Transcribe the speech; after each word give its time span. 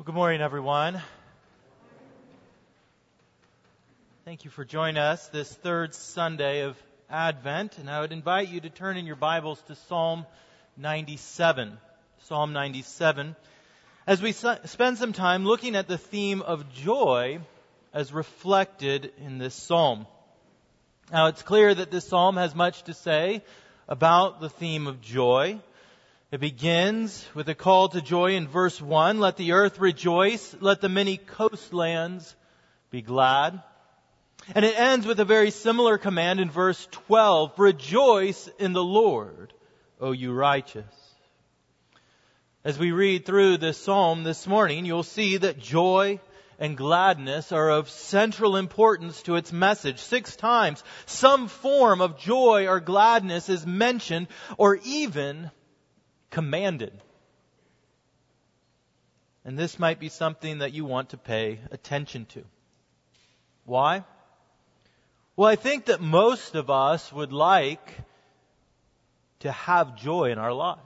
Well, 0.00 0.06
good 0.06 0.14
morning, 0.14 0.40
everyone. 0.40 1.02
Thank 4.24 4.46
you 4.46 4.50
for 4.50 4.64
joining 4.64 4.96
us 4.96 5.28
this 5.28 5.52
third 5.52 5.94
Sunday 5.94 6.62
of 6.62 6.82
Advent, 7.10 7.76
and 7.76 7.90
I 7.90 8.00
would 8.00 8.10
invite 8.10 8.48
you 8.48 8.62
to 8.62 8.70
turn 8.70 8.96
in 8.96 9.04
your 9.04 9.16
Bibles 9.16 9.60
to 9.66 9.74
Psalm 9.74 10.24
97. 10.78 11.76
Psalm 12.20 12.54
97. 12.54 13.36
As 14.06 14.22
we 14.22 14.32
spend 14.32 14.96
some 14.96 15.12
time 15.12 15.44
looking 15.44 15.76
at 15.76 15.86
the 15.86 15.98
theme 15.98 16.40
of 16.40 16.72
joy 16.72 17.40
as 17.92 18.10
reflected 18.10 19.12
in 19.22 19.36
this 19.36 19.54
psalm. 19.54 20.06
Now, 21.12 21.26
it's 21.26 21.42
clear 21.42 21.74
that 21.74 21.90
this 21.90 22.08
psalm 22.08 22.38
has 22.38 22.54
much 22.54 22.84
to 22.84 22.94
say 22.94 23.42
about 23.86 24.40
the 24.40 24.48
theme 24.48 24.86
of 24.86 25.02
joy. 25.02 25.60
It 26.32 26.38
begins 26.38 27.26
with 27.34 27.48
a 27.48 27.56
call 27.56 27.88
to 27.88 28.00
joy 28.00 28.36
in 28.36 28.46
verse 28.46 28.80
1. 28.80 29.18
Let 29.18 29.36
the 29.36 29.50
earth 29.50 29.80
rejoice. 29.80 30.54
Let 30.60 30.80
the 30.80 30.88
many 30.88 31.16
coastlands 31.16 32.36
be 32.88 33.02
glad. 33.02 33.60
And 34.54 34.64
it 34.64 34.78
ends 34.78 35.08
with 35.08 35.18
a 35.18 35.24
very 35.24 35.50
similar 35.50 35.98
command 35.98 36.38
in 36.38 36.48
verse 36.48 36.86
12. 36.92 37.58
Rejoice 37.58 38.48
in 38.60 38.72
the 38.72 38.84
Lord, 38.84 39.52
O 40.00 40.12
you 40.12 40.32
righteous. 40.32 40.84
As 42.62 42.78
we 42.78 42.92
read 42.92 43.26
through 43.26 43.56
this 43.56 43.78
psalm 43.78 44.22
this 44.22 44.46
morning, 44.46 44.84
you'll 44.84 45.02
see 45.02 45.36
that 45.38 45.58
joy 45.58 46.20
and 46.60 46.76
gladness 46.76 47.50
are 47.50 47.70
of 47.70 47.90
central 47.90 48.54
importance 48.54 49.20
to 49.22 49.34
its 49.34 49.52
message. 49.52 49.98
Six 49.98 50.36
times, 50.36 50.84
some 51.06 51.48
form 51.48 52.00
of 52.00 52.20
joy 52.20 52.68
or 52.68 52.78
gladness 52.78 53.48
is 53.48 53.66
mentioned 53.66 54.28
or 54.58 54.78
even 54.84 55.50
commanded. 56.30 56.92
And 59.44 59.58
this 59.58 59.78
might 59.78 59.98
be 59.98 60.08
something 60.08 60.58
that 60.58 60.72
you 60.72 60.84
want 60.84 61.10
to 61.10 61.16
pay 61.16 61.60
attention 61.70 62.26
to. 62.26 62.44
Why? 63.64 64.04
Well, 65.36 65.48
I 65.48 65.56
think 65.56 65.86
that 65.86 66.00
most 66.00 66.54
of 66.54 66.70
us 66.70 67.12
would 67.12 67.32
like 67.32 67.98
to 69.40 69.50
have 69.50 69.96
joy 69.96 70.30
in 70.30 70.38
our 70.38 70.52
lives. 70.52 70.80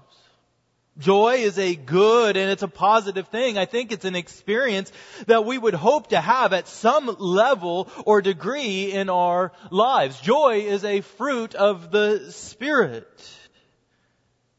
Joy 0.96 1.38
is 1.38 1.58
a 1.58 1.74
good 1.74 2.36
and 2.36 2.50
it's 2.52 2.62
a 2.62 2.69
positive 2.69 3.26
thing. 3.26 3.58
I 3.58 3.64
think 3.64 3.91
it's 3.91 4.04
an 4.04 4.14
experience 4.14 4.92
that 5.26 5.44
we 5.44 5.58
would 5.58 5.74
hope 5.74 6.10
to 6.10 6.20
have 6.20 6.52
at 6.52 6.69
some 6.69 7.16
level 7.19 7.88
or 8.06 8.22
degree 8.22 8.92
in 8.92 9.10
our 9.10 9.50
lives. 9.72 10.20
Joy 10.20 10.60
is 10.60 10.84
a 10.84 11.00
fruit 11.00 11.56
of 11.56 11.91
the 11.91 12.30
Spirit. 12.30 13.08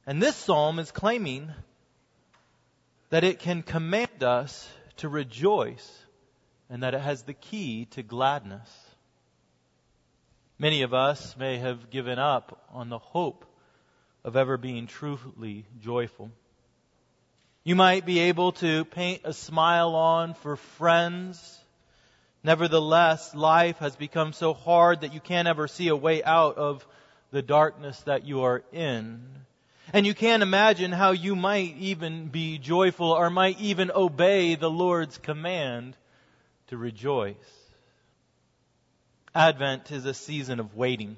And 0.07 0.21
this 0.21 0.35
psalm 0.35 0.77
is 0.77 0.91
claiming 0.91 1.51
that 3.09 3.23
it 3.23 3.39
can 3.39 3.63
command 3.63 4.23
us 4.23 4.69
to 4.97 5.09
rejoice 5.09 6.05
and 6.69 6.83
that 6.83 6.93
it 6.93 7.01
has 7.01 7.23
the 7.23 7.33
key 7.33 7.85
to 7.91 8.03
gladness. 8.03 8.69
Many 10.59 10.83
of 10.83 10.93
us 10.93 11.35
may 11.37 11.57
have 11.57 11.89
given 11.89 12.19
up 12.19 12.67
on 12.71 12.89
the 12.89 12.99
hope 12.99 13.45
of 14.23 14.35
ever 14.35 14.57
being 14.57 14.87
truly 14.87 15.65
joyful. 15.81 16.31
You 17.63 17.75
might 17.75 18.05
be 18.05 18.19
able 18.19 18.51
to 18.53 18.85
paint 18.85 19.21
a 19.23 19.33
smile 19.33 19.95
on 19.95 20.35
for 20.35 20.55
friends. 20.55 21.59
Nevertheless, 22.43 23.33
life 23.33 23.79
has 23.79 23.95
become 23.95 24.33
so 24.33 24.53
hard 24.53 25.01
that 25.01 25.13
you 25.13 25.19
can't 25.19 25.47
ever 25.47 25.67
see 25.67 25.87
a 25.87 25.95
way 25.95 26.23
out 26.23 26.57
of 26.57 26.85
the 27.31 27.41
darkness 27.41 27.99
that 28.01 28.25
you 28.25 28.43
are 28.43 28.63
in. 28.71 29.44
And 29.93 30.05
you 30.05 30.13
can't 30.13 30.43
imagine 30.43 30.91
how 30.91 31.11
you 31.11 31.35
might 31.35 31.75
even 31.77 32.27
be 32.27 32.57
joyful 32.57 33.11
or 33.11 33.29
might 33.29 33.59
even 33.59 33.91
obey 33.93 34.55
the 34.55 34.69
Lord's 34.69 35.17
command 35.17 35.95
to 36.67 36.77
rejoice. 36.77 37.35
Advent 39.33 39.91
is 39.91 40.05
a 40.05 40.13
season 40.13 40.59
of 40.59 40.75
waiting. 40.75 41.17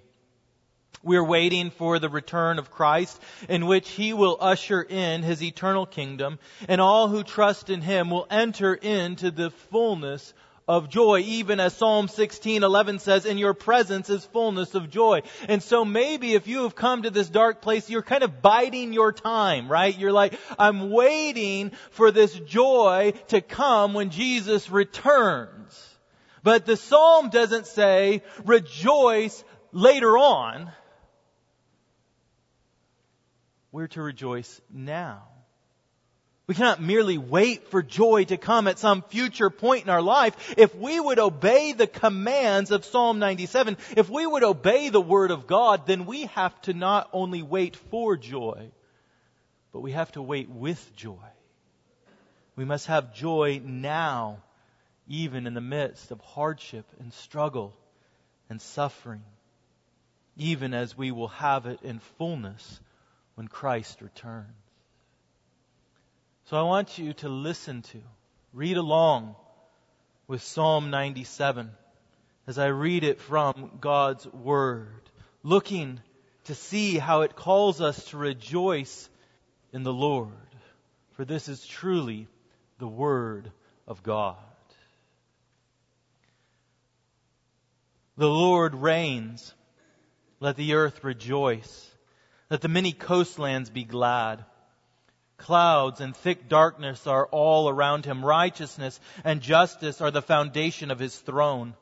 We're 1.03 1.23
waiting 1.23 1.69
for 1.69 1.99
the 1.99 2.09
return 2.09 2.59
of 2.59 2.71
Christ 2.71 3.21
in 3.47 3.67
which 3.67 3.89
He 3.89 4.13
will 4.13 4.37
usher 4.39 4.81
in 4.81 5.23
His 5.23 5.41
eternal 5.41 5.85
kingdom 5.85 6.39
and 6.67 6.81
all 6.81 7.07
who 7.07 7.23
trust 7.23 7.69
in 7.69 7.81
Him 7.81 8.09
will 8.09 8.27
enter 8.29 8.73
into 8.73 9.31
the 9.31 9.51
fullness 9.51 10.33
of 10.67 10.89
joy, 10.89 11.19
even 11.19 11.59
as 11.59 11.73
Psalm 11.73 12.07
16:11 12.07 12.99
says, 12.99 13.25
"In 13.25 13.37
your 13.37 13.53
presence 13.53 14.09
is 14.09 14.25
fullness 14.25 14.75
of 14.75 14.89
joy." 14.89 15.21
And 15.47 15.63
so 15.63 15.85
maybe 15.85 16.33
if 16.33 16.47
you 16.47 16.63
have 16.63 16.75
come 16.75 17.03
to 17.03 17.09
this 17.09 17.29
dark 17.29 17.61
place, 17.61 17.89
you're 17.89 18.01
kind 18.01 18.23
of 18.23 18.41
biding 18.41 18.91
your 18.91 19.13
time, 19.13 19.71
right? 19.71 19.97
You're 19.97 20.11
like, 20.11 20.37
"I'm 20.59 20.89
waiting 20.89 21.71
for 21.91 22.11
this 22.11 22.33
joy 22.33 23.13
to 23.27 23.41
come 23.41 23.93
when 23.93 24.09
Jesus 24.09 24.69
returns." 24.69 25.97
But 26.43 26.65
the 26.65 26.77
psalm 26.77 27.29
doesn't 27.29 27.67
say, 27.67 28.23
"Rejoice 28.43 29.43
later 29.71 30.17
on." 30.17 30.71
We're 33.71 33.87
to 33.87 34.01
rejoice 34.01 34.61
now. 34.69 35.36
We 36.47 36.55
cannot 36.55 36.81
merely 36.81 37.17
wait 37.17 37.67
for 37.67 37.83
joy 37.83 38.23
to 38.25 38.37
come 38.37 38.69
at 38.69 38.79
some 38.79 39.01
future 39.01 39.49
point 39.49 39.83
in 39.83 39.89
our 39.89 40.01
life. 40.01 40.55
If 40.57 40.73
we 40.73 40.97
would 40.97 41.19
obey 41.19 41.73
the 41.73 41.87
commands 41.87 42.71
of 42.71 42.85
Psalm 42.85 43.19
97, 43.19 43.75
if 43.97 44.09
we 44.09 44.25
would 44.25 44.43
obey 44.43 44.87
the 44.87 45.01
Word 45.01 45.31
of 45.31 45.45
God, 45.45 45.85
then 45.85 46.05
we 46.05 46.27
have 46.27 46.59
to 46.61 46.73
not 46.73 47.09
only 47.11 47.41
wait 47.41 47.75
for 47.75 48.15
joy, 48.15 48.71
but 49.73 49.81
we 49.81 49.91
have 49.91 50.11
to 50.13 50.21
wait 50.21 50.49
with 50.49 50.95
joy. 50.95 51.17
We 52.55 52.63
must 52.63 52.87
have 52.87 53.13
joy 53.13 53.61
now, 53.63 54.37
even 55.09 55.47
in 55.47 55.53
the 55.53 55.59
midst 55.59 56.11
of 56.11 56.21
hardship 56.21 56.85
and 56.97 57.11
struggle 57.11 57.75
and 58.49 58.61
suffering, 58.61 59.23
even 60.37 60.73
as 60.73 60.97
we 60.97 61.11
will 61.11 61.27
have 61.27 61.65
it 61.65 61.81
in 61.83 61.99
fullness 62.17 62.79
when 63.35 63.49
Christ 63.49 64.01
returns. 64.01 64.47
So 66.49 66.55
I 66.55 66.61
want 66.61 66.97
you 66.97 67.11
to 67.15 67.27
listen 67.27 67.81
to, 67.81 67.97
read 68.53 68.77
along 68.77 69.35
with 70.29 70.41
Psalm 70.41 70.91
97 70.91 71.69
as 72.47 72.57
I 72.57 72.67
read 72.67 73.03
it 73.03 73.19
from 73.19 73.71
God's 73.81 74.25
Word, 74.27 75.09
looking 75.43 75.99
to 76.45 76.55
see 76.55 76.97
how 76.97 77.23
it 77.23 77.35
calls 77.35 77.81
us 77.81 78.01
to 78.05 78.17
rejoice 78.17 79.09
in 79.73 79.83
the 79.83 79.91
Lord. 79.91 80.31
For 81.17 81.25
this 81.25 81.49
is 81.49 81.65
truly 81.65 82.29
the 82.79 82.87
Word 82.87 83.51
of 83.85 84.01
God. 84.01 84.37
The 88.15 88.29
Lord 88.29 88.73
reigns. 88.73 89.53
Let 90.39 90.55
the 90.55 90.75
earth 90.75 91.03
rejoice. 91.03 91.91
Let 92.49 92.61
the 92.61 92.69
many 92.69 92.93
coastlands 92.93 93.69
be 93.69 93.83
glad. 93.83 94.45
Clouds 95.37 96.01
and 96.01 96.15
thick 96.15 96.49
darkness 96.49 97.07
are 97.07 97.27
all 97.27 97.69
around 97.69 98.05
him. 98.05 98.25
Righteousness 98.25 98.99
and 99.23 99.41
justice 99.41 100.01
are 100.01 100.11
the 100.11 100.21
foundation 100.21 100.91
of 100.91 100.99
his 100.99 101.17
throne. 101.17 101.75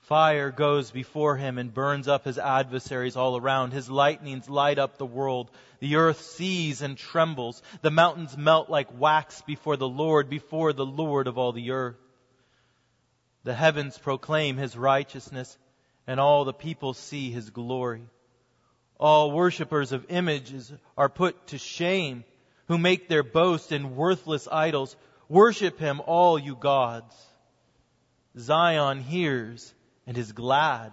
Fire 0.00 0.50
goes 0.52 0.90
before 0.90 1.36
him 1.36 1.58
and 1.58 1.74
burns 1.74 2.06
up 2.06 2.24
his 2.24 2.38
adversaries 2.38 3.16
all 3.16 3.36
around. 3.36 3.72
His 3.72 3.90
lightnings 3.90 4.48
light 4.48 4.78
up 4.78 4.98
the 4.98 5.06
world. 5.06 5.50
The 5.80 5.96
earth 5.96 6.20
sees 6.20 6.80
and 6.80 6.96
trembles. 6.96 7.60
The 7.82 7.90
mountains 7.90 8.36
melt 8.36 8.70
like 8.70 8.98
wax 8.98 9.42
before 9.42 9.76
the 9.76 9.88
Lord, 9.88 10.30
before 10.30 10.72
the 10.72 10.86
Lord 10.86 11.26
of 11.26 11.38
all 11.38 11.52
the 11.52 11.72
earth. 11.72 11.96
The 13.42 13.54
heavens 13.54 13.98
proclaim 13.98 14.56
his 14.56 14.76
righteousness, 14.76 15.58
and 16.06 16.18
all 16.18 16.44
the 16.44 16.52
people 16.52 16.94
see 16.94 17.30
his 17.30 17.50
glory. 17.50 18.02
All 18.98 19.30
worshippers 19.30 19.92
of 19.92 20.06
images 20.08 20.72
are 20.96 21.08
put 21.08 21.48
to 21.48 21.58
shame 21.58 22.24
who 22.68 22.78
make 22.78 23.08
their 23.08 23.22
boast 23.22 23.72
in 23.72 23.96
worthless 23.96 24.48
idols. 24.50 24.96
Worship 25.28 25.78
him, 25.78 26.00
all 26.06 26.38
you 26.38 26.56
gods. 26.56 27.14
Zion 28.38 29.00
hears 29.00 29.72
and 30.06 30.16
is 30.16 30.32
glad, 30.32 30.92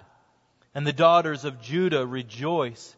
and 0.74 0.88
the 0.88 0.94
daughters 0.94 1.46
of 1.46 1.62
Judah 1.62 2.06
rejoice 2.06 2.96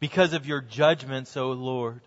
because 0.00 0.32
of 0.32 0.46
your 0.46 0.60
judgments, 0.60 1.36
O 1.36 1.52
Lord. 1.52 2.00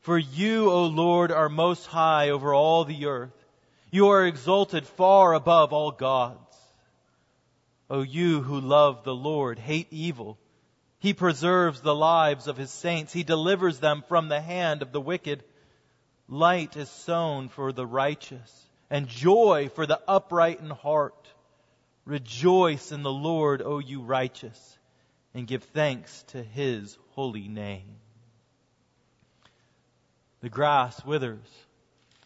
For 0.00 0.18
you, 0.18 0.70
O 0.70 0.86
Lord, 0.86 1.30
are 1.30 1.48
most 1.48 1.86
high 1.86 2.30
over 2.30 2.52
all 2.52 2.84
the 2.84 3.06
earth. 3.06 3.44
You 3.90 4.08
are 4.08 4.26
exalted 4.26 4.86
far 4.86 5.34
above 5.34 5.72
all 5.72 5.92
gods. 5.92 6.40
O 7.90 8.02
you 8.02 8.42
who 8.42 8.60
love 8.60 9.04
the 9.04 9.14
Lord, 9.14 9.58
hate 9.58 9.88
evil 9.90 10.38
he 11.04 11.12
preserves 11.12 11.82
the 11.82 11.94
lives 11.94 12.48
of 12.48 12.56
his 12.56 12.70
saints. 12.70 13.12
He 13.12 13.24
delivers 13.24 13.78
them 13.78 14.02
from 14.08 14.30
the 14.30 14.40
hand 14.40 14.80
of 14.80 14.90
the 14.90 15.02
wicked. 15.02 15.44
Light 16.28 16.78
is 16.78 16.88
sown 16.88 17.50
for 17.50 17.74
the 17.74 17.84
righteous 17.84 18.50
and 18.88 19.06
joy 19.06 19.68
for 19.74 19.84
the 19.84 20.00
upright 20.08 20.60
in 20.60 20.70
heart. 20.70 21.28
Rejoice 22.06 22.90
in 22.90 23.02
the 23.02 23.12
Lord, 23.12 23.60
O 23.60 23.80
you 23.80 24.00
righteous, 24.00 24.78
and 25.34 25.46
give 25.46 25.64
thanks 25.64 26.22
to 26.28 26.42
his 26.42 26.96
holy 27.10 27.48
name. 27.48 27.96
The 30.40 30.48
grass 30.48 31.04
withers 31.04 31.50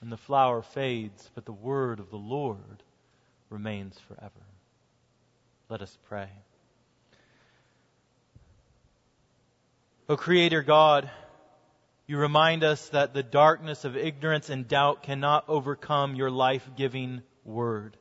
and 0.00 0.12
the 0.12 0.16
flower 0.16 0.62
fades, 0.62 1.28
but 1.34 1.44
the 1.44 1.52
word 1.52 1.98
of 1.98 2.10
the 2.10 2.16
Lord 2.16 2.84
remains 3.50 3.98
forever. 4.06 4.46
Let 5.68 5.82
us 5.82 5.98
pray. 6.08 6.28
O 10.10 10.16
Creator 10.16 10.62
God, 10.62 11.10
you 12.06 12.16
remind 12.16 12.64
us 12.64 12.88
that 12.90 13.12
the 13.12 13.22
darkness 13.22 13.84
of 13.84 13.94
ignorance 13.94 14.48
and 14.48 14.66
doubt 14.66 15.02
cannot 15.02 15.44
overcome 15.48 16.14
your 16.14 16.30
life 16.30 16.66
giving 16.76 17.20
word. 17.44 17.94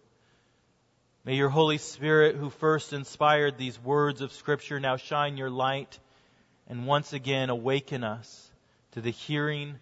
May 1.25 1.35
your 1.35 1.49
Holy 1.49 1.77
Spirit, 1.77 2.37
who 2.37 2.49
first 2.49 2.93
inspired 2.93 3.57
these 3.57 3.77
words 3.83 4.21
of 4.21 4.31
Scripture, 4.31 4.79
now 4.79 4.95
shine 4.95 5.35
your 5.35 5.49
light 5.49 5.99
and 6.69 6.87
once 6.87 7.11
again 7.11 7.49
awaken 7.49 8.05
us 8.05 8.51
to 8.91 9.01
the 9.01 9.11
hearing 9.11 9.75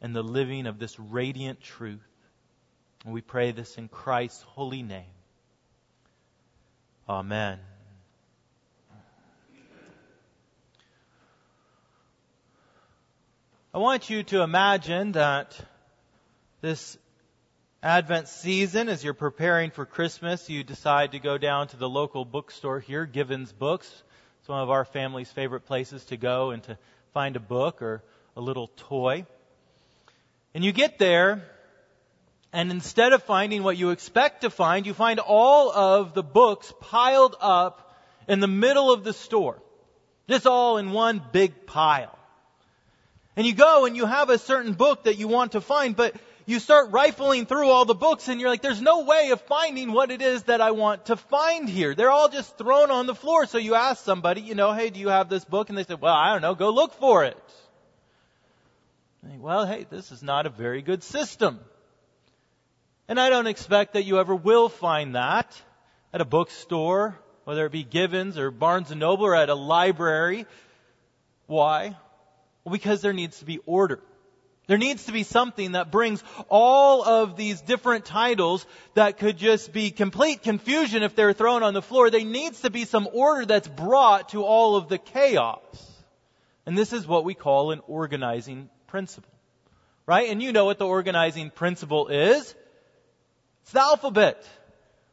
and 0.00 0.14
the 0.14 0.22
living 0.22 0.68
of 0.68 0.78
this 0.78 0.96
radiant 1.00 1.60
truth. 1.60 2.06
And 3.04 3.12
we 3.12 3.22
pray 3.22 3.50
this 3.50 3.76
in 3.76 3.88
Christ's 3.88 4.42
holy 4.42 4.84
name. 4.84 5.10
Amen. 7.08 7.58
I 13.74 13.78
want 13.78 14.10
you 14.10 14.22
to 14.24 14.42
imagine 14.42 15.12
that 15.12 15.58
this 16.60 16.98
Advent 17.82 18.28
season, 18.28 18.90
as 18.90 19.02
you're 19.02 19.14
preparing 19.14 19.70
for 19.70 19.86
Christmas, 19.86 20.50
you 20.50 20.62
decide 20.62 21.12
to 21.12 21.18
go 21.18 21.38
down 21.38 21.68
to 21.68 21.78
the 21.78 21.88
local 21.88 22.26
bookstore 22.26 22.80
here, 22.80 23.06
Givens 23.06 23.50
Books. 23.50 23.90
It's 24.40 24.48
one 24.50 24.60
of 24.60 24.68
our 24.68 24.84
family's 24.84 25.32
favorite 25.32 25.62
places 25.62 26.04
to 26.06 26.18
go 26.18 26.50
and 26.50 26.62
to 26.64 26.76
find 27.14 27.34
a 27.34 27.40
book 27.40 27.80
or 27.80 28.02
a 28.36 28.42
little 28.42 28.66
toy. 28.76 29.24
And 30.52 30.62
you 30.62 30.72
get 30.72 30.98
there, 30.98 31.42
and 32.52 32.70
instead 32.70 33.14
of 33.14 33.22
finding 33.22 33.62
what 33.62 33.78
you 33.78 33.88
expect 33.88 34.42
to 34.42 34.50
find, 34.50 34.84
you 34.84 34.92
find 34.92 35.18
all 35.18 35.72
of 35.72 36.12
the 36.12 36.22
books 36.22 36.74
piled 36.80 37.36
up 37.40 37.96
in 38.28 38.40
the 38.40 38.46
middle 38.46 38.92
of 38.92 39.02
the 39.02 39.14
store. 39.14 39.62
Just 40.28 40.46
all 40.46 40.76
in 40.76 40.92
one 40.92 41.22
big 41.32 41.64
pile. 41.64 42.18
And 43.36 43.46
you 43.46 43.54
go 43.54 43.86
and 43.86 43.96
you 43.96 44.06
have 44.06 44.28
a 44.28 44.38
certain 44.38 44.74
book 44.74 45.04
that 45.04 45.16
you 45.16 45.26
want 45.26 45.52
to 45.52 45.60
find, 45.60 45.96
but 45.96 46.14
you 46.44 46.58
start 46.58 46.90
rifling 46.90 47.46
through 47.46 47.68
all 47.68 47.84
the 47.84 47.94
books 47.94 48.28
and 48.28 48.40
you're 48.40 48.50
like, 48.50 48.62
there's 48.62 48.82
no 48.82 49.04
way 49.04 49.30
of 49.30 49.40
finding 49.42 49.92
what 49.92 50.10
it 50.10 50.20
is 50.20 50.42
that 50.44 50.60
I 50.60 50.72
want 50.72 51.06
to 51.06 51.16
find 51.16 51.68
here. 51.68 51.94
They're 51.94 52.10
all 52.10 52.28
just 52.28 52.58
thrown 52.58 52.90
on 52.90 53.06
the 53.06 53.14
floor. 53.14 53.46
So 53.46 53.58
you 53.58 53.74
ask 53.74 54.04
somebody, 54.04 54.42
you 54.42 54.54
know, 54.54 54.72
hey, 54.72 54.90
do 54.90 55.00
you 55.00 55.08
have 55.08 55.28
this 55.28 55.44
book? 55.44 55.68
And 55.68 55.78
they 55.78 55.84
say, 55.84 55.94
well, 55.94 56.14
I 56.14 56.32
don't 56.32 56.42
know, 56.42 56.54
go 56.54 56.70
look 56.70 56.94
for 56.94 57.24
it. 57.24 57.36
well, 59.38 59.66
hey, 59.66 59.86
this 59.88 60.12
is 60.12 60.22
not 60.22 60.46
a 60.46 60.50
very 60.50 60.82
good 60.82 61.02
system. 61.02 61.60
And 63.08 63.20
I 63.20 63.30
don't 63.30 63.46
expect 63.46 63.94
that 63.94 64.04
you 64.04 64.18
ever 64.18 64.34
will 64.34 64.68
find 64.68 65.14
that 65.14 65.60
at 66.12 66.20
a 66.20 66.24
bookstore, 66.24 67.18
whether 67.44 67.66
it 67.66 67.72
be 67.72 67.84
Givens 67.84 68.36
or 68.36 68.50
Barnes 68.50 68.90
and 68.90 69.00
Noble 69.00 69.26
or 69.26 69.34
at 69.34 69.48
a 69.48 69.54
library. 69.54 70.46
Why? 71.46 71.96
Well, 72.64 72.72
because 72.72 73.00
there 73.00 73.12
needs 73.12 73.38
to 73.40 73.44
be 73.44 73.58
order. 73.66 74.00
There 74.68 74.78
needs 74.78 75.06
to 75.06 75.12
be 75.12 75.24
something 75.24 75.72
that 75.72 75.90
brings 75.90 76.22
all 76.48 77.04
of 77.04 77.36
these 77.36 77.60
different 77.60 78.04
titles 78.04 78.64
that 78.94 79.18
could 79.18 79.36
just 79.36 79.72
be 79.72 79.90
complete 79.90 80.42
confusion 80.42 81.02
if 81.02 81.16
they're 81.16 81.32
thrown 81.32 81.64
on 81.64 81.74
the 81.74 81.82
floor. 81.82 82.10
There 82.10 82.24
needs 82.24 82.60
to 82.60 82.70
be 82.70 82.84
some 82.84 83.08
order 83.12 83.44
that's 83.44 83.66
brought 83.66 84.30
to 84.30 84.44
all 84.44 84.76
of 84.76 84.88
the 84.88 84.98
chaos. 84.98 85.60
And 86.64 86.78
this 86.78 86.92
is 86.92 87.06
what 87.06 87.24
we 87.24 87.34
call 87.34 87.72
an 87.72 87.80
organizing 87.88 88.70
principle. 88.86 89.28
Right? 90.06 90.30
And 90.30 90.40
you 90.40 90.52
know 90.52 90.64
what 90.64 90.78
the 90.78 90.86
organizing 90.86 91.50
principle 91.50 92.08
is. 92.08 92.54
It's 93.62 93.72
the 93.72 93.80
alphabet 93.80 94.44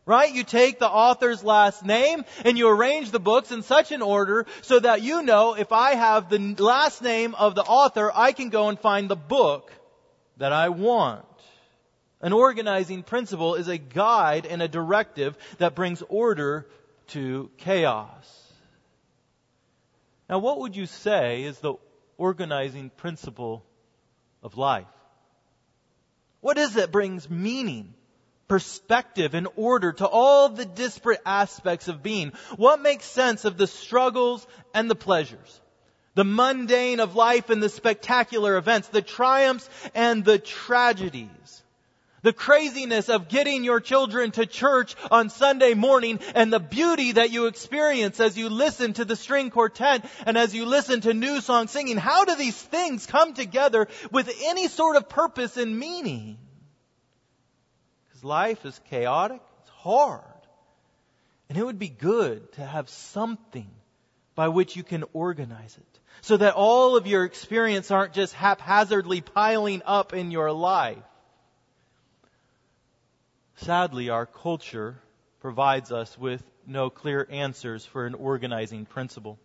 right? 0.10 0.34
You 0.34 0.44
take 0.44 0.80
the 0.80 0.90
author's 0.90 1.44
last 1.44 1.86
name 1.86 2.26
and 2.44 2.58
you 2.58 2.68
arrange 2.68 3.12
the 3.12 3.20
books 3.20 3.52
in 3.52 3.62
such 3.62 3.92
an 3.92 4.02
order 4.02 4.48
so 4.64 4.80
that 4.80 5.04
you 5.04 5.22
know 5.22 5.54
if 5.54 5.72
I 5.72 5.94
have 5.94 6.30
the 6.30 6.40
last 6.58 7.04
name 7.04 7.36
of 7.36 7.54
the 7.54 7.62
author, 7.62 8.12
I 8.14 8.32
can 8.32 8.50
go 8.50 8.70
and 8.70 8.80
find 8.80 9.08
the 9.08 9.16
book 9.16 9.72
that 10.38 10.52
I 10.52 10.70
want. 10.70 11.26
An 12.22 12.34
organizing 12.34 13.04
principle 13.04 13.54
is 13.54 13.68
a 13.68 13.78
guide 13.78 14.48
and 14.48 14.64
a 14.64 14.68
directive 14.68 15.38
that 15.60 15.76
brings 15.76 16.02
order 16.10 16.66
to 17.10 17.52
chaos. 17.58 18.26
Now, 20.28 20.40
what 20.40 20.60
would 20.60 20.76
you 20.76 20.88
say 20.88 21.44
is 21.44 21.60
the 21.60 21.76
organizing 22.18 22.90
principle 22.90 23.64
of 24.42 24.58
life? 24.58 24.88
What 26.42 26.58
is 26.58 26.76
it 26.76 26.80
that 26.80 26.92
brings 26.92 27.30
meaning 27.30 27.94
perspective 28.50 29.34
and 29.34 29.48
order 29.56 29.94
to 29.94 30.08
all 30.08 30.50
the 30.50 30.66
disparate 30.66 31.22
aspects 31.26 31.88
of 31.88 32.04
being. 32.04 32.34
What 32.58 32.82
makes 32.82 33.06
sense 33.06 33.46
of 33.46 33.58
the 33.58 33.68
struggles 33.68 34.46
and 34.74 34.90
the 34.90 34.96
pleasures? 34.96 35.62
The 36.16 36.26
mundane 36.26 37.00
of 37.00 37.16
life 37.16 37.50
and 37.50 37.64
the 37.64 37.70
spectacular 37.70 38.58
events, 38.58 38.90
the 38.90 39.02
triumphs 39.02 39.70
and 39.96 40.26
the 40.26 40.40
tragedies. 40.40 41.30
The 42.22 42.34
craziness 42.34 43.08
of 43.08 43.30
getting 43.30 43.64
your 43.64 43.80
children 43.80 44.32
to 44.32 44.46
church 44.46 44.96
on 45.10 45.30
Sunday 45.30 45.74
morning 45.74 46.20
and 46.36 46.52
the 46.52 46.60
beauty 46.60 47.14
that 47.14 47.32
you 47.32 47.46
experience 47.46 48.20
as 48.20 48.38
you 48.38 48.50
listen 48.50 48.92
to 48.94 49.06
the 49.06 49.16
string 49.16 49.52
quartet 49.52 50.04
and 50.26 50.38
as 50.38 50.54
you 50.54 50.66
listen 50.66 51.00
to 51.02 51.14
new 51.14 51.40
song 51.40 51.68
singing. 51.68 51.96
How 51.96 52.26
do 52.26 52.36
these 52.36 52.62
things 52.62 53.06
come 53.06 53.34
together 53.34 53.88
with 54.12 54.30
any 54.44 54.68
sort 54.68 54.98
of 54.98 55.08
purpose 55.08 55.56
and 55.56 55.80
meaning? 55.80 56.38
Because 58.20 58.28
life 58.28 58.66
is 58.66 58.80
chaotic, 58.90 59.42
it's 59.62 59.70
hard. 59.70 60.24
And 61.48 61.58
it 61.58 61.66
would 61.66 61.80
be 61.80 61.88
good 61.88 62.52
to 62.54 62.66
have 62.66 62.90
something 62.90 63.70
by 64.36 64.50
which 64.50 64.76
you 64.76 64.84
can 64.84 65.06
organize 65.14 65.78
it. 65.78 66.00
So 66.22 66.36
that 66.36 66.56
all 66.56 66.98
of 66.98 67.08
your 67.08 67.24
experience 67.24 67.92
aren't 67.92 68.12
just 68.14 68.34
haphazardly 68.34 69.22
piling 69.22 69.84
up 69.86 70.14
in 70.14 70.32
your 70.32 70.52
life. 70.52 70.98
Sadly, 73.56 74.10
our 74.10 74.26
culture 74.26 74.98
provides 75.40 75.94
us 75.94 76.18
with 76.18 76.44
no 76.68 76.90
clear 76.90 77.26
answers 77.30 77.86
for 77.86 78.06
an 78.06 78.16
organizing 78.16 78.86
principle. 78.86 79.40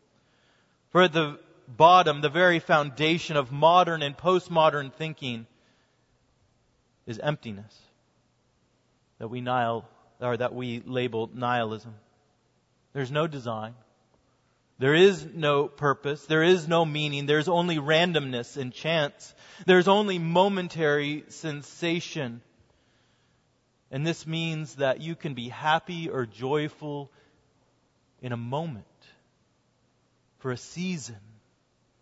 For 0.91 1.03
at 1.03 1.12
the 1.12 1.38
bottom, 1.69 2.23
the 2.23 2.29
very 2.29 2.59
foundation 2.59 3.37
of 3.37 3.53
modern 3.53 4.03
and 4.03 4.17
postmodern 4.17 4.93
thinking 4.93 5.47
is 7.06 7.20
emptiness 7.20 7.85
that 9.19 9.29
we 9.29 9.41
nihil, 9.41 9.85
or 10.21 10.37
that 10.37 10.55
we 10.55 10.81
label 10.85 11.31
nihilism. 11.33 11.94
There's 12.93 13.11
no 13.11 13.27
design. 13.27 13.75
There 14.79 14.94
is 14.94 15.25
no 15.33 15.69
purpose. 15.69 16.27
There 16.27 16.43
is 16.43 16.67
no 16.67 16.85
meaning. 16.85 17.27
There's 17.27 17.49
only 17.49 17.77
randomness 17.77 18.56
and 18.56 18.73
chance. 18.73 19.35
There's 19.67 19.89
only 19.89 20.19
momentary 20.19 21.25
sensation. 21.29 22.41
And 23.91 24.06
this 24.06 24.27
means 24.27 24.77
that 24.77 25.01
you 25.01 25.15
can 25.15 25.35
be 25.35 25.49
happy 25.49 26.09
or 26.09 26.27
joyful 26.27 27.11
in 28.21 28.33
a 28.33 28.37
moment, 28.37 28.87
for 30.39 30.51
a 30.51 30.56
season, 30.56 31.21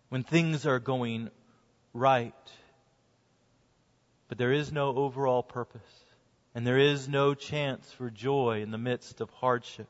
when 0.09 0.23
things 0.23 0.65
are 0.65 0.79
going 0.79 1.29
right. 1.93 2.33
But 4.29 4.37
there 4.37 4.53
is 4.53 4.71
no 4.71 4.95
overall 4.95 5.43
purpose. 5.43 5.81
And 6.55 6.67
there 6.67 6.77
is 6.77 7.07
no 7.07 7.33
chance 7.33 7.91
for 7.93 8.09
joy 8.09 8.61
in 8.61 8.71
the 8.71 8.77
midst 8.77 9.21
of 9.21 9.29
hardship. 9.31 9.87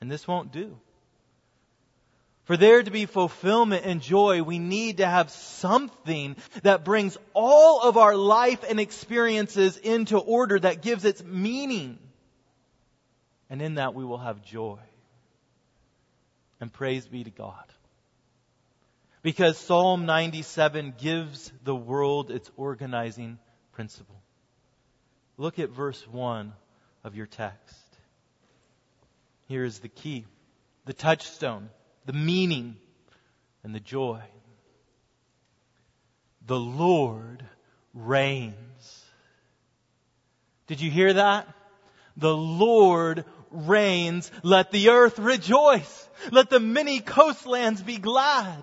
And 0.00 0.10
this 0.10 0.28
won't 0.28 0.52
do. 0.52 0.76
For 2.44 2.58
there 2.58 2.82
to 2.82 2.90
be 2.90 3.06
fulfillment 3.06 3.86
and 3.86 4.02
joy, 4.02 4.42
we 4.42 4.58
need 4.58 4.98
to 4.98 5.06
have 5.06 5.30
something 5.30 6.36
that 6.62 6.84
brings 6.84 7.16
all 7.32 7.80
of 7.80 7.96
our 7.96 8.14
life 8.14 8.62
and 8.68 8.78
experiences 8.78 9.78
into 9.78 10.18
order 10.18 10.58
that 10.58 10.82
gives 10.82 11.06
its 11.06 11.24
meaning. 11.24 11.98
And 13.48 13.62
in 13.62 13.76
that 13.76 13.94
we 13.94 14.04
will 14.04 14.18
have 14.18 14.44
joy. 14.44 14.78
And 16.60 16.70
praise 16.70 17.06
be 17.06 17.24
to 17.24 17.30
God. 17.30 17.64
Because 19.22 19.56
Psalm 19.56 20.04
97 20.04 20.94
gives 20.98 21.50
the 21.62 21.74
world 21.74 22.30
its 22.30 22.50
organizing 22.58 23.38
principle. 23.72 24.20
Look 25.36 25.58
at 25.58 25.70
verse 25.70 26.06
1 26.08 26.52
of 27.02 27.16
your 27.16 27.26
text. 27.26 27.76
Here 29.46 29.64
is 29.64 29.80
the 29.80 29.88
key, 29.88 30.24
the 30.86 30.92
touchstone, 30.92 31.70
the 32.06 32.12
meaning, 32.12 32.76
and 33.62 33.74
the 33.74 33.80
joy. 33.80 34.20
The 36.46 36.58
Lord 36.58 37.44
reigns. 37.94 39.04
Did 40.66 40.80
you 40.80 40.90
hear 40.90 41.14
that? 41.14 41.48
The 42.16 42.36
Lord 42.36 43.24
reigns. 43.50 44.30
Let 44.42 44.70
the 44.70 44.90
earth 44.90 45.18
rejoice. 45.18 46.08
Let 46.30 46.48
the 46.48 46.60
many 46.60 47.00
coastlands 47.00 47.82
be 47.82 47.98
glad. 47.98 48.62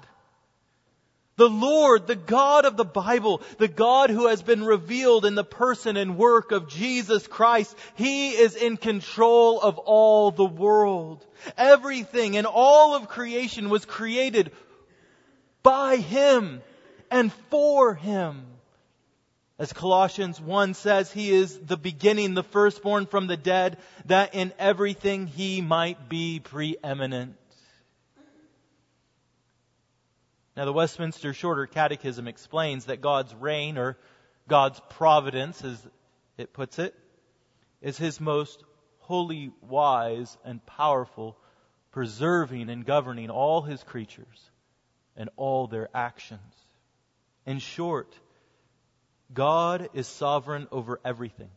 The 1.42 1.50
Lord, 1.50 2.06
the 2.06 2.16
God 2.16 2.66
of 2.66 2.78
the 2.78 2.86
Bible, 2.86 3.42
the 3.58 3.68
God 3.68 4.12
who 4.12 4.28
has 4.28 4.44
been 4.44 4.64
revealed 4.64 5.26
in 5.26 5.34
the 5.34 5.44
person 5.44 5.98
and 5.98 6.16
work 6.16 6.52
of 6.52 6.70
Jesus 6.70 7.26
Christ, 7.26 7.76
He 7.96 8.30
is 8.34 8.56
in 8.56 8.78
control 8.78 9.60
of 9.60 9.80
all 9.80 10.30
the 10.30 10.46
world. 10.46 11.26
Everything 11.58 12.38
and 12.38 12.46
all 12.46 12.94
of 12.94 13.08
creation 13.08 13.72
was 13.72 13.86
created 13.86 14.52
by 15.64 15.96
Him 15.96 16.62
and 17.10 17.34
for 17.50 17.96
Him. 17.96 18.46
As 19.58 19.74
Colossians 19.74 20.40
1 20.40 20.76
says, 20.76 21.12
He 21.12 21.32
is 21.32 21.58
the 21.58 21.76
beginning, 21.76 22.36
the 22.36 22.44
firstborn 22.44 23.08
from 23.08 23.26
the 23.26 23.36
dead, 23.36 23.80
that 24.06 24.36
in 24.36 24.54
everything 24.60 25.26
He 25.26 25.60
might 25.62 26.08
be 26.08 26.40
preeminent. 26.40 27.36
Now, 30.55 30.65
the 30.65 30.74
Westminster 30.74 31.34
Shorter 31.34 31.65
Catechism 31.65 32.27
explains 32.27 32.86
that 32.86 33.01
God's 33.01 33.34
reign, 33.34 33.77
or 33.77 33.98
God's 34.48 34.81
providence, 34.89 35.63
as 35.63 35.88
it 36.38 36.51
puts 36.51 36.77
it, 36.77 36.93
is 37.81 37.98
His 37.98 38.20
most 38.20 38.62
holy, 39.00 39.51
wise, 39.62 40.38
and 40.43 40.65
powerful, 40.65 41.38
preserving 41.91 42.70
and 42.70 42.86
governing 42.86 43.29
all 43.29 43.62
His 43.62 43.81
creatures 43.84 44.51
and 45.15 45.29
all 45.38 45.67
their 45.67 45.89
actions. 45.93 46.55
In 47.46 47.60
short, 47.60 48.13
God 49.34 49.89
is 49.93 50.08
sovereign 50.08 50.67
over 50.72 51.00
everything. 51.05 51.50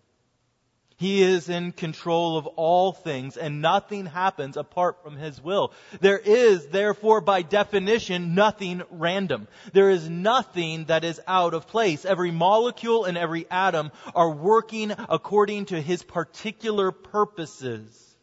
He 1.04 1.20
is 1.20 1.50
in 1.50 1.72
control 1.72 2.38
of 2.38 2.46
all 2.46 2.92
things 2.92 3.36
and 3.36 3.60
nothing 3.60 4.06
happens 4.06 4.56
apart 4.56 5.02
from 5.02 5.18
His 5.18 5.38
will. 5.38 5.74
There 6.00 6.16
is, 6.16 6.68
therefore, 6.68 7.20
by 7.20 7.42
definition, 7.42 8.34
nothing 8.34 8.82
random. 8.88 9.46
There 9.74 9.90
is 9.90 10.08
nothing 10.08 10.86
that 10.86 11.04
is 11.04 11.20
out 11.26 11.52
of 11.52 11.66
place. 11.66 12.06
Every 12.06 12.30
molecule 12.30 13.04
and 13.04 13.18
every 13.18 13.44
atom 13.50 13.92
are 14.14 14.30
working 14.30 14.94
according 15.10 15.66
to 15.66 15.78
His 15.78 16.02
particular 16.02 16.90
purposes. 16.90 18.16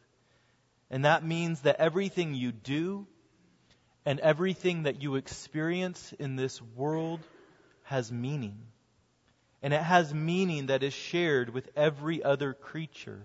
And 0.89 1.05
that 1.05 1.23
means 1.23 1.61
that 1.61 1.75
everything 1.79 2.33
you 2.33 2.51
do 2.51 3.05
and 4.07 4.19
everything 4.19 4.83
that 4.83 5.03
you 5.03 5.17
experience 5.17 6.15
in 6.17 6.35
this 6.35 6.59
world 6.75 7.19
has 7.83 8.11
meaning. 8.11 8.57
And 9.61 9.73
it 9.73 9.81
has 9.81 10.13
meaning 10.13 10.67
that 10.67 10.83
is 10.83 10.93
shared 10.93 11.51
with 11.51 11.69
every 11.75 12.23
other 12.23 12.53
creature 12.53 13.23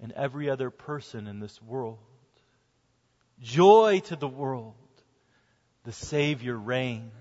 and 0.00 0.12
every 0.12 0.50
other 0.50 0.70
person 0.70 1.26
in 1.26 1.40
this 1.40 1.60
world. 1.62 1.98
Joy 3.40 4.00
to 4.06 4.16
the 4.16 4.28
world. 4.28 4.74
The 5.84 5.92
Savior 5.92 6.56
reigns. 6.56 7.12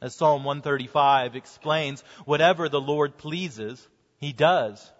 As 0.00 0.14
Psalm 0.14 0.44
135 0.44 1.36
explains, 1.36 2.02
whatever 2.24 2.68
the 2.68 2.80
Lord 2.80 3.16
pleases, 3.18 3.86
He 4.18 4.32
does. 4.32 4.92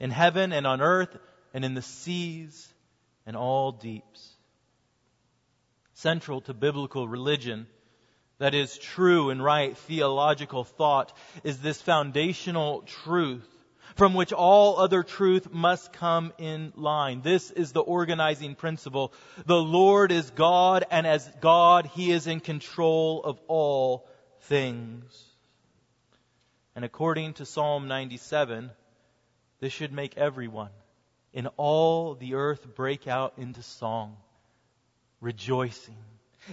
In 0.00 0.10
heaven 0.10 0.52
and 0.52 0.66
on 0.66 0.80
earth 0.80 1.16
and 1.54 1.64
in 1.64 1.74
the 1.74 1.82
seas 1.82 2.72
and 3.26 3.36
all 3.36 3.72
deeps. 3.72 4.36
Central 5.94 6.40
to 6.42 6.54
biblical 6.54 7.08
religion 7.08 7.66
that 8.38 8.54
is 8.54 8.76
true 8.78 9.30
and 9.30 9.42
right 9.42 9.76
theological 9.76 10.64
thought 10.64 11.16
is 11.42 11.58
this 11.58 11.80
foundational 11.80 12.82
truth 12.82 13.48
from 13.96 14.12
which 14.12 14.32
all 14.32 14.78
other 14.78 15.02
truth 15.02 15.50
must 15.50 15.92
come 15.92 16.32
in 16.36 16.72
line. 16.76 17.22
This 17.22 17.50
is 17.50 17.72
the 17.72 17.80
organizing 17.80 18.54
principle. 18.54 19.12
The 19.46 19.56
Lord 19.56 20.12
is 20.12 20.30
God 20.30 20.84
and 20.90 21.06
as 21.06 21.26
God, 21.40 21.86
He 21.86 22.12
is 22.12 22.26
in 22.26 22.40
control 22.40 23.22
of 23.24 23.40
all 23.48 24.06
things. 24.42 25.24
And 26.74 26.84
according 26.84 27.34
to 27.34 27.46
Psalm 27.46 27.88
97, 27.88 28.70
this 29.60 29.72
should 29.72 29.92
make 29.92 30.18
everyone 30.18 30.70
in 31.32 31.46
all 31.56 32.14
the 32.14 32.34
earth 32.34 32.66
break 32.74 33.08
out 33.08 33.34
into 33.38 33.62
song, 33.62 34.18
rejoicing 35.22 35.96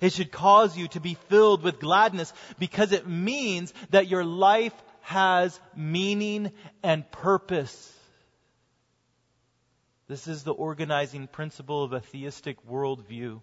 it 0.01 0.13
should 0.13 0.31
cause 0.31 0.77
you 0.77 0.87
to 0.89 0.99
be 0.99 1.15
filled 1.29 1.63
with 1.63 1.79
gladness 1.79 2.33
because 2.59 2.91
it 2.91 3.07
means 3.07 3.73
that 3.89 4.07
your 4.07 4.23
life 4.23 4.73
has 5.01 5.59
meaning 5.75 6.51
and 6.81 7.09
purpose. 7.11 7.91
This 10.07 10.27
is 10.27 10.43
the 10.43 10.53
organizing 10.53 11.27
principle 11.27 11.83
of 11.83 11.93
a 11.93 11.99
theistic 11.99 12.57
worldview. 12.69 13.41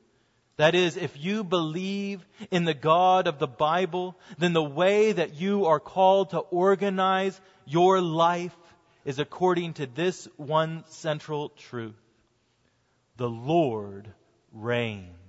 That 0.56 0.74
is, 0.74 0.96
if 0.96 1.16
you 1.16 1.42
believe 1.42 2.26
in 2.50 2.64
the 2.64 2.74
God 2.74 3.26
of 3.26 3.38
the 3.38 3.46
Bible, 3.46 4.16
then 4.38 4.52
the 4.52 4.62
way 4.62 5.12
that 5.12 5.34
you 5.34 5.66
are 5.66 5.80
called 5.80 6.30
to 6.30 6.38
organize 6.38 7.40
your 7.64 8.00
life 8.00 8.54
is 9.04 9.18
according 9.18 9.74
to 9.74 9.86
this 9.86 10.28
one 10.36 10.84
central 10.88 11.48
truth. 11.48 11.96
The 13.16 13.28
Lord 13.28 14.12
reigns. 14.52 15.19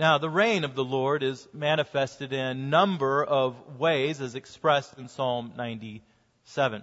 Now, 0.00 0.16
the 0.16 0.30
reign 0.30 0.64
of 0.64 0.74
the 0.74 0.82
Lord 0.82 1.22
is 1.22 1.46
manifested 1.52 2.32
in 2.32 2.40
a 2.40 2.54
number 2.54 3.22
of 3.22 3.78
ways 3.78 4.22
as 4.22 4.34
expressed 4.34 4.96
in 4.96 5.08
Psalm 5.08 5.52
97. 5.58 6.82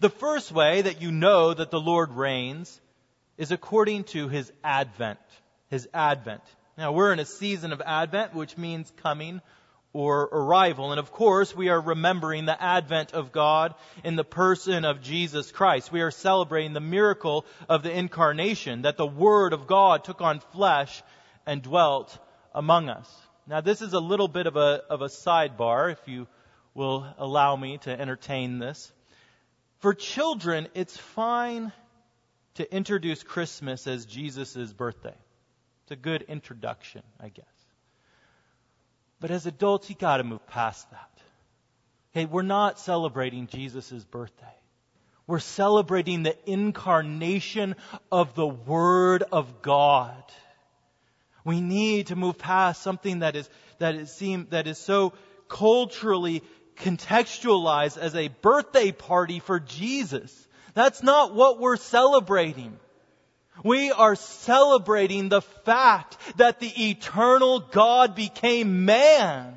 The 0.00 0.08
first 0.08 0.50
way 0.50 0.80
that 0.80 1.02
you 1.02 1.10
know 1.10 1.52
that 1.52 1.70
the 1.70 1.78
Lord 1.78 2.12
reigns 2.12 2.80
is 3.36 3.52
according 3.52 4.04
to 4.04 4.28
his 4.28 4.50
advent. 4.64 5.18
His 5.68 5.86
advent. 5.92 6.40
Now, 6.78 6.92
we're 6.92 7.12
in 7.12 7.18
a 7.18 7.26
season 7.26 7.74
of 7.74 7.82
advent, 7.84 8.34
which 8.34 8.56
means 8.56 8.90
coming 9.02 9.42
or 9.92 10.22
arrival. 10.22 10.92
And 10.92 10.98
of 10.98 11.12
course, 11.12 11.54
we 11.54 11.68
are 11.68 11.78
remembering 11.78 12.46
the 12.46 12.62
advent 12.62 13.12
of 13.12 13.32
God 13.32 13.74
in 14.02 14.16
the 14.16 14.24
person 14.24 14.86
of 14.86 15.02
Jesus 15.02 15.52
Christ. 15.52 15.92
We 15.92 16.00
are 16.00 16.10
celebrating 16.10 16.72
the 16.72 16.80
miracle 16.80 17.44
of 17.68 17.82
the 17.82 17.94
incarnation, 17.94 18.80
that 18.82 18.96
the 18.96 19.06
Word 19.06 19.52
of 19.52 19.66
God 19.66 20.04
took 20.04 20.22
on 20.22 20.40
flesh 20.40 21.02
and 21.44 21.60
dwelt 21.60 22.18
among 22.54 22.88
us. 22.88 23.10
Now, 23.46 23.60
this 23.60 23.82
is 23.82 23.92
a 23.92 24.00
little 24.00 24.28
bit 24.28 24.46
of 24.46 24.56
a, 24.56 24.82
of 24.88 25.02
a 25.02 25.08
sidebar, 25.08 25.92
if 25.92 25.98
you 26.06 26.26
will 26.74 27.06
allow 27.18 27.56
me 27.56 27.78
to 27.78 28.00
entertain 28.00 28.58
this. 28.58 28.92
For 29.80 29.94
children, 29.94 30.68
it's 30.74 30.96
fine 30.96 31.72
to 32.54 32.74
introduce 32.74 33.22
Christmas 33.22 33.86
as 33.86 34.04
Jesus' 34.06 34.72
birthday. 34.72 35.14
It's 35.84 35.92
a 35.92 35.96
good 35.96 36.22
introduction, 36.22 37.02
I 37.18 37.30
guess. 37.30 37.44
But 39.20 39.30
as 39.30 39.46
adults, 39.46 39.88
you 39.88 39.96
gotta 39.96 40.24
move 40.24 40.46
past 40.46 40.90
that. 40.90 41.10
Okay, 42.12 42.26
we're 42.26 42.42
not 42.42 42.78
celebrating 42.78 43.46
Jesus' 43.46 44.04
birthday. 44.04 44.46
We're 45.26 45.38
celebrating 45.38 46.22
the 46.24 46.36
incarnation 46.50 47.76
of 48.10 48.34
the 48.34 48.46
Word 48.46 49.22
of 49.30 49.62
God. 49.62 50.24
We 51.44 51.60
need 51.60 52.08
to 52.08 52.16
move 52.16 52.38
past 52.38 52.82
something 52.82 53.20
that 53.20 53.36
is, 53.36 53.48
that 53.78 53.94
is 53.94 54.12
seem, 54.12 54.46
that 54.50 54.66
is 54.66 54.78
so 54.78 55.12
culturally 55.48 56.42
contextualized 56.76 57.98
as 57.98 58.14
a 58.14 58.28
birthday 58.28 58.92
party 58.92 59.40
for 59.40 59.60
Jesus. 59.60 60.48
That's 60.74 61.02
not 61.02 61.34
what 61.34 61.58
we're 61.58 61.76
celebrating. 61.76 62.78
We 63.62 63.90
are 63.90 64.16
celebrating 64.16 65.28
the 65.28 65.42
fact 65.42 66.16
that 66.36 66.60
the 66.60 66.90
eternal 66.90 67.60
God 67.60 68.14
became 68.14 68.84
man 68.84 69.54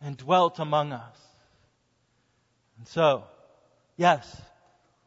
and 0.00 0.16
dwelt 0.16 0.58
among 0.58 0.92
us. 0.92 1.16
And 2.78 2.88
so, 2.88 3.24
yes, 3.96 4.40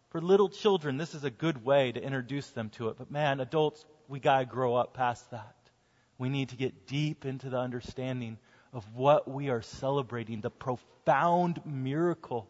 for 0.10 0.22
little 0.22 0.50
children, 0.50 0.98
this 0.98 1.13
is 1.13 1.24
a 1.24 1.30
good 1.30 1.66
way 1.66 1.92
to 1.92 2.01
introduce 2.01 2.50
them 2.51 2.70
to 2.72 2.90
it. 2.90 2.98
But 2.98 3.12
man, 3.12 3.40
adults, 3.40 3.84
we 4.08 4.20
gotta 4.20 4.46
grow 4.46 4.75
up 4.75 4.94
past 4.94 5.30
that. 5.32 5.56
We 6.22 6.30
need 6.30 6.50
to 6.50 6.56
get 6.56 6.86
deep 6.86 7.25
into 7.25 7.50
the 7.50 7.58
understanding 7.58 8.38
of 8.74 8.86
what 8.94 9.28
we 9.28 9.50
are 9.50 9.63
celebrating, 9.63 10.40
the 10.40 10.51
profound 10.51 11.60
miracle 11.66 12.48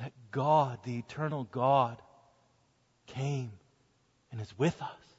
that 0.00 0.12
God, 0.32 0.80
the 0.82 0.98
eternal 0.98 1.44
God, 1.44 2.02
came 3.06 3.52
and 4.32 4.40
is 4.40 4.52
with 4.58 4.82
us. 4.82 5.14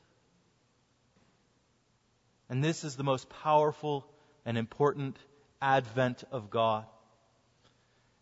And 2.49 2.61
this 2.61 2.83
is 2.83 2.97
the 2.97 3.05
most 3.05 3.29
powerful 3.29 4.05
and 4.45 4.57
important 4.57 5.15
advent 5.61 6.25
of 6.33 6.49
God. 6.49 6.83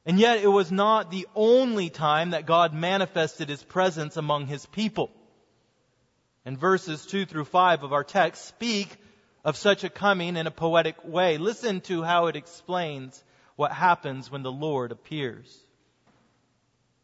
And 0.05 0.19
yet 0.19 0.37
it 0.37 0.49
was 0.49 0.71
not 0.71 1.09
the 1.09 1.25
only 1.33 1.89
time 1.89 2.29
that 2.29 2.45
God 2.45 2.75
manifested 2.75 3.49
his 3.49 3.63
presence 3.63 4.17
among 4.17 4.45
his 4.45 4.67
people. 4.67 5.09
And 6.45 6.59
verses 6.59 7.07
2 7.07 7.25
through 7.25 7.45
5 7.45 7.81
of 7.81 7.91
our 7.91 8.03
text 8.03 8.45
speak 8.45 8.99
of 9.45 9.55
such 9.55 9.83
a 9.83 9.89
coming 9.89 10.35
in 10.35 10.47
a 10.47 10.51
poetic 10.51 10.95
way. 11.05 11.37
Listen 11.37 11.79
to 11.81 12.01
how 12.01 12.25
it 12.25 12.35
explains 12.35 13.23
what 13.55 13.71
happens 13.71 14.29
when 14.29 14.41
the 14.41 14.51
Lord 14.51 14.91
appears. 14.91 15.55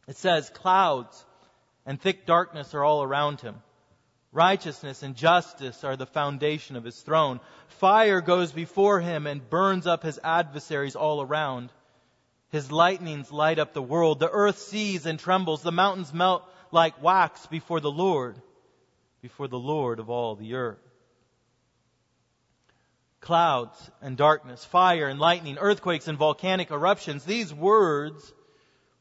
It 0.08 0.18
says, 0.18 0.50
Clouds 0.50 1.24
and 1.86 2.02
thick 2.02 2.26
darkness 2.26 2.74
are 2.74 2.84
all 2.84 3.04
around 3.04 3.42
him. 3.42 3.62
Righteousness 4.34 5.04
and 5.04 5.16
justice 5.16 5.84
are 5.84 5.96
the 5.96 6.08
foundation 6.08 6.76
of 6.76 6.84
his 6.84 7.00
throne. 7.00 7.40
Fire 7.68 8.22
goes 8.22 8.52
before 8.52 9.00
him 9.00 9.28
and 9.28 9.48
burns 9.48 9.86
up 9.86 10.02
his 10.02 10.20
adversaries 10.24 10.96
all 10.96 11.22
around. 11.22 11.72
His 12.50 12.72
lightnings 12.72 13.32
light 13.32 13.60
up 13.60 13.74
the 13.74 13.82
world. 13.84 14.20
The 14.20 14.32
earth 14.32 14.58
sees 14.58 15.06
and 15.06 15.20
trembles. 15.20 15.62
The 15.62 15.72
mountains 15.72 16.14
melt 16.14 16.44
like 16.72 17.04
wax 17.04 17.46
before 17.46 17.82
the 17.82 17.92
Lord, 17.92 18.36
before 19.22 19.48
the 19.48 19.60
Lord 19.60 20.00
of 20.00 20.10
all 20.10 20.36
the 20.36 20.56
earth. 20.56 20.81
Clouds 23.22 23.92
and 24.02 24.18
darkness, 24.18 24.66
fire 24.66 25.08
and 25.08 25.20
lightning, 25.20 25.58
earthquakes 25.60 26.08
and 26.08 26.18
volcanic 26.18 26.72
eruptions. 26.72 27.24
These 27.24 27.54
words 27.54 28.34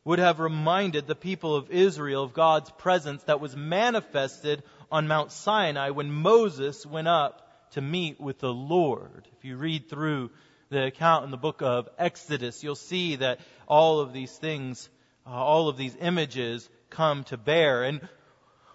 would 0.04 0.18
have 0.18 0.40
reminded 0.40 1.06
the 1.06 1.14
people 1.14 1.56
of 1.56 1.70
Israel 1.70 2.24
of 2.24 2.34
God's 2.34 2.70
presence 2.70 3.22
that 3.24 3.40
was 3.40 3.56
manifested 3.56 4.62
on 4.92 5.08
Mount 5.08 5.32
Sinai 5.32 5.90
when 5.90 6.10
Moses 6.10 6.84
went 6.84 7.08
up 7.08 7.46
to 7.72 7.80
meet 7.80 8.20
with 8.20 8.38
the 8.38 8.52
Lord. 8.52 9.26
If 9.38 9.44
you 9.44 9.56
read 9.56 9.88
through 9.88 10.30
the 10.70 10.84
account 10.84 11.24
in 11.24 11.30
the 11.30 11.36
book 11.36 11.62
of 11.62 11.88
Exodus, 11.98 12.62
you'll 12.62 12.74
see 12.74 13.16
that 13.16 13.40
all 13.66 14.00
of 14.00 14.12
these 14.12 14.32
things, 14.32 14.88
uh, 15.26 15.30
all 15.30 15.68
of 15.68 15.76
these 15.76 15.96
images 16.00 16.68
come 16.90 17.24
to 17.24 17.36
bear. 17.36 17.84
And 17.84 18.00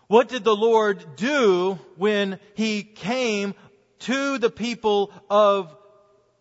what 0.08 0.30
did 0.30 0.44
the 0.44 0.56
Lord 0.56 1.04
do 1.16 1.80
when 1.98 2.40
He 2.54 2.84
came 2.84 3.56
to 4.00 4.38
the 4.38 4.50
people 4.50 5.12
of 5.30 5.76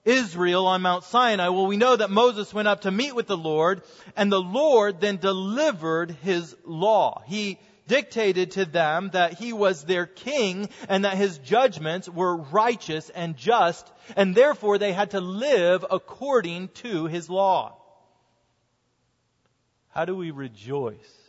Israel 0.04 0.66
on 0.66 0.82
Mount 0.82 1.04
Sinai? 1.04 1.48
Well, 1.48 1.66
we 1.66 1.76
know 1.76 1.96
that 1.96 2.10
Moses 2.10 2.52
went 2.52 2.68
up 2.68 2.82
to 2.82 2.90
meet 2.90 3.14
with 3.14 3.26
the 3.26 3.36
Lord, 3.36 3.82
and 4.16 4.30
the 4.30 4.40
Lord 4.40 5.00
then 5.00 5.16
delivered 5.16 6.10
His 6.22 6.54
law. 6.64 7.22
He 7.26 7.58
dictated 7.86 8.52
to 8.52 8.64
them 8.64 9.10
that 9.12 9.34
he 9.34 9.52
was 9.52 9.84
their 9.84 10.06
king 10.06 10.68
and 10.88 11.04
that 11.04 11.16
his 11.16 11.38
judgments 11.38 12.08
were 12.08 12.36
righteous 12.36 13.10
and 13.10 13.36
just, 13.36 13.90
and 14.16 14.34
therefore 14.34 14.78
they 14.78 14.92
had 14.92 15.10
to 15.10 15.20
live 15.20 15.84
according 15.90 16.68
to 16.68 17.06
his 17.06 17.28
law. 17.28 17.76
How 19.88 20.04
do 20.04 20.16
we 20.16 20.30
rejoice? 20.30 21.23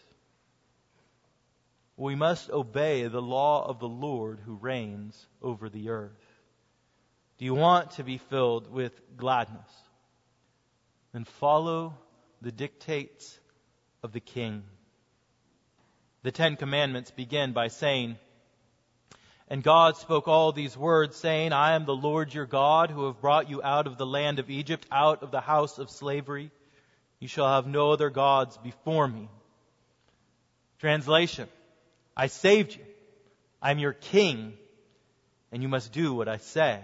We 1.97 2.15
must 2.15 2.49
obey 2.49 3.07
the 3.07 3.21
law 3.21 3.65
of 3.65 3.79
the 3.79 3.87
Lord 3.87 4.39
who 4.45 4.55
reigns 4.55 5.27
over 5.41 5.69
the 5.69 5.89
earth. 5.89 6.11
Do 7.37 7.45
you 7.45 7.53
want 7.53 7.91
to 7.91 8.03
be 8.03 8.17
filled 8.17 8.71
with 8.71 8.99
gladness? 9.15 9.71
Then 11.13 11.23
follow 11.23 11.97
the 12.41 12.51
dictates 12.51 13.39
of 14.03 14.11
the 14.11 14.19
king. 14.19 14.63
The 16.23 16.31
Ten 16.31 16.57
Commandments 16.57 17.11
begin 17.11 17.53
by 17.53 17.69
saying, 17.69 18.17
And 19.47 19.63
God 19.63 19.95
spoke 19.95 20.27
all 20.27 20.51
these 20.51 20.75
words, 20.75 21.15
saying, 21.15 21.53
I 21.53 21.75
am 21.75 21.85
the 21.85 21.95
Lord 21.95 22.33
your 22.33 22.45
God, 22.45 22.89
who 22.89 23.05
have 23.05 23.21
brought 23.21 23.49
you 23.49 23.63
out 23.63 23.87
of 23.87 23.97
the 23.97 24.05
land 24.05 24.39
of 24.39 24.49
Egypt, 24.49 24.85
out 24.91 25.23
of 25.23 25.31
the 25.31 25.41
house 25.41 25.77
of 25.77 25.89
slavery. 25.89 26.51
You 27.19 27.29
shall 27.29 27.47
have 27.47 27.67
no 27.67 27.91
other 27.91 28.09
gods 28.09 28.57
before 28.57 29.07
me. 29.07 29.29
Translation 30.79 31.47
I 32.15 32.27
saved 32.27 32.75
you. 32.75 32.85
I'm 33.61 33.79
your 33.79 33.93
king, 33.93 34.53
and 35.51 35.61
you 35.61 35.67
must 35.67 35.91
do 35.91 36.13
what 36.13 36.27
I 36.27 36.37
say. 36.37 36.79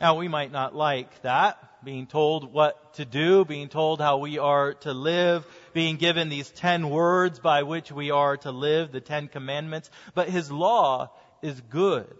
Now, 0.00 0.16
we 0.16 0.28
might 0.28 0.52
not 0.52 0.74
like 0.74 1.22
that, 1.22 1.58
being 1.82 2.06
told 2.06 2.52
what 2.52 2.94
to 2.94 3.06
do, 3.06 3.46
being 3.46 3.68
told 3.68 3.98
how 3.98 4.18
we 4.18 4.38
are 4.38 4.74
to 4.74 4.92
live, 4.92 5.46
being 5.72 5.96
given 5.96 6.28
these 6.28 6.50
ten 6.50 6.90
words 6.90 7.38
by 7.38 7.62
which 7.62 7.90
we 7.90 8.10
are 8.10 8.36
to 8.38 8.50
live, 8.50 8.92
the 8.92 9.00
Ten 9.00 9.28
Commandments. 9.28 9.90
But 10.14 10.28
His 10.28 10.52
law 10.52 11.12
is 11.40 11.58
good. 11.62 12.14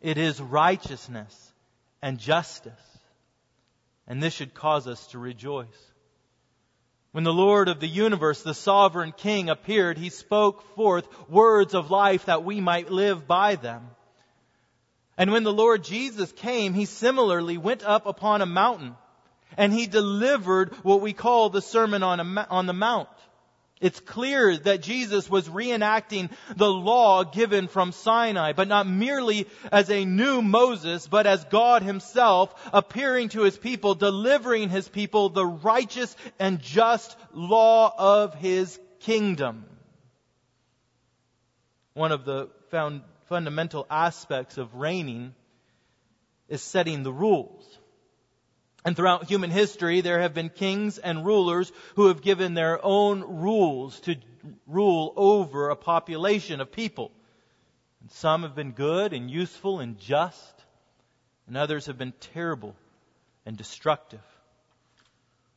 It 0.00 0.18
is 0.18 0.40
righteousness 0.40 1.52
and 2.02 2.18
justice. 2.18 2.72
And 4.08 4.20
this 4.20 4.34
should 4.34 4.52
cause 4.52 4.88
us 4.88 5.06
to 5.08 5.18
rejoice. 5.18 5.91
When 7.12 7.24
the 7.24 7.32
Lord 7.32 7.68
of 7.68 7.80
the 7.80 7.88
universe, 7.88 8.42
the 8.42 8.54
sovereign 8.54 9.12
King, 9.12 9.48
appeared, 9.48 9.98
He 9.98 10.08
spoke 10.08 10.74
forth 10.74 11.06
words 11.28 11.74
of 11.74 11.90
life 11.90 12.26
that 12.26 12.44
we 12.44 12.60
might 12.60 12.90
live 12.90 13.26
by 13.26 13.56
them. 13.56 13.88
And 15.16 15.30
when 15.30 15.44
the 15.44 15.52
Lord 15.52 15.84
Jesus 15.84 16.32
came, 16.32 16.74
He 16.74 16.86
similarly 16.86 17.58
went 17.58 17.84
up 17.84 18.06
upon 18.06 18.42
a 18.42 18.46
mountain 18.46 18.96
and 19.56 19.72
he 19.72 19.86
delivered 19.86 20.72
what 20.82 21.00
we 21.00 21.12
call 21.12 21.50
the 21.50 21.62
Sermon 21.62 22.02
on, 22.02 22.20
a, 22.20 22.46
on 22.50 22.66
the 22.66 22.72
Mount. 22.72 23.08
It's 23.82 23.98
clear 23.98 24.56
that 24.56 24.80
Jesus 24.80 25.28
was 25.28 25.48
reenacting 25.48 26.30
the 26.54 26.70
law 26.70 27.24
given 27.24 27.66
from 27.66 27.90
Sinai, 27.90 28.52
but 28.52 28.68
not 28.68 28.86
merely 28.86 29.48
as 29.72 29.90
a 29.90 30.04
new 30.04 30.40
Moses, 30.40 31.08
but 31.08 31.26
as 31.26 31.44
God 31.46 31.82
himself 31.82 32.54
appearing 32.72 33.30
to 33.30 33.42
his 33.42 33.58
people, 33.58 33.96
delivering 33.96 34.70
his 34.70 34.88
people 34.88 35.30
the 35.30 35.44
righteous 35.44 36.14
and 36.38 36.62
just 36.62 37.16
law 37.34 37.92
of 37.98 38.34
his 38.36 38.78
kingdom. 39.00 39.64
One 41.94 42.12
of 42.12 42.24
the 42.24 42.50
found 42.70 43.02
fundamental 43.28 43.84
aspects 43.90 44.58
of 44.58 44.76
reigning 44.76 45.34
is 46.48 46.62
setting 46.62 47.02
the 47.02 47.12
rules. 47.12 47.66
And 48.84 48.96
throughout 48.96 49.28
human 49.28 49.50
history, 49.50 50.00
there 50.00 50.20
have 50.20 50.34
been 50.34 50.48
kings 50.48 50.98
and 50.98 51.24
rulers 51.24 51.70
who 51.94 52.08
have 52.08 52.22
given 52.22 52.54
their 52.54 52.84
own 52.84 53.20
rules 53.20 54.00
to 54.00 54.16
rule 54.66 55.12
over 55.16 55.68
a 55.68 55.76
population 55.76 56.60
of 56.60 56.72
people. 56.72 57.12
And 58.00 58.10
some 58.10 58.42
have 58.42 58.56
been 58.56 58.72
good 58.72 59.12
and 59.12 59.30
useful 59.30 59.78
and 59.78 59.98
just, 60.00 60.54
and 61.46 61.56
others 61.56 61.86
have 61.86 61.96
been 61.96 62.12
terrible 62.32 62.74
and 63.46 63.56
destructive. 63.56 64.20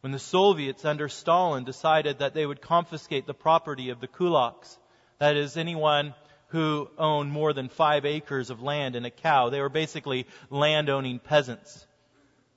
When 0.02 0.12
the 0.12 0.20
Soviets 0.20 0.86
under 0.86 1.10
Stalin 1.10 1.64
decided 1.64 2.20
that 2.20 2.36
they 2.36 2.46
would 2.46 2.62
confiscate 2.62 3.26
the 3.26 3.34
property 3.34 3.90
of 3.90 4.00
the 4.00 4.08
kulaks, 4.08 4.78
that 5.18 5.36
is, 5.36 5.58
anyone 5.58 6.14
who 6.50 6.90
owned 7.00 7.32
more 7.32 7.54
than 7.54 7.70
five 7.70 8.06
acres 8.06 8.52
of 8.52 8.62
land 8.62 8.96
and 8.96 9.08
a 9.08 9.10
cow, 9.10 9.50
they 9.50 9.62
were 9.62 9.70
basically 9.70 10.28
landowning 10.52 11.18
peasants. 11.18 11.88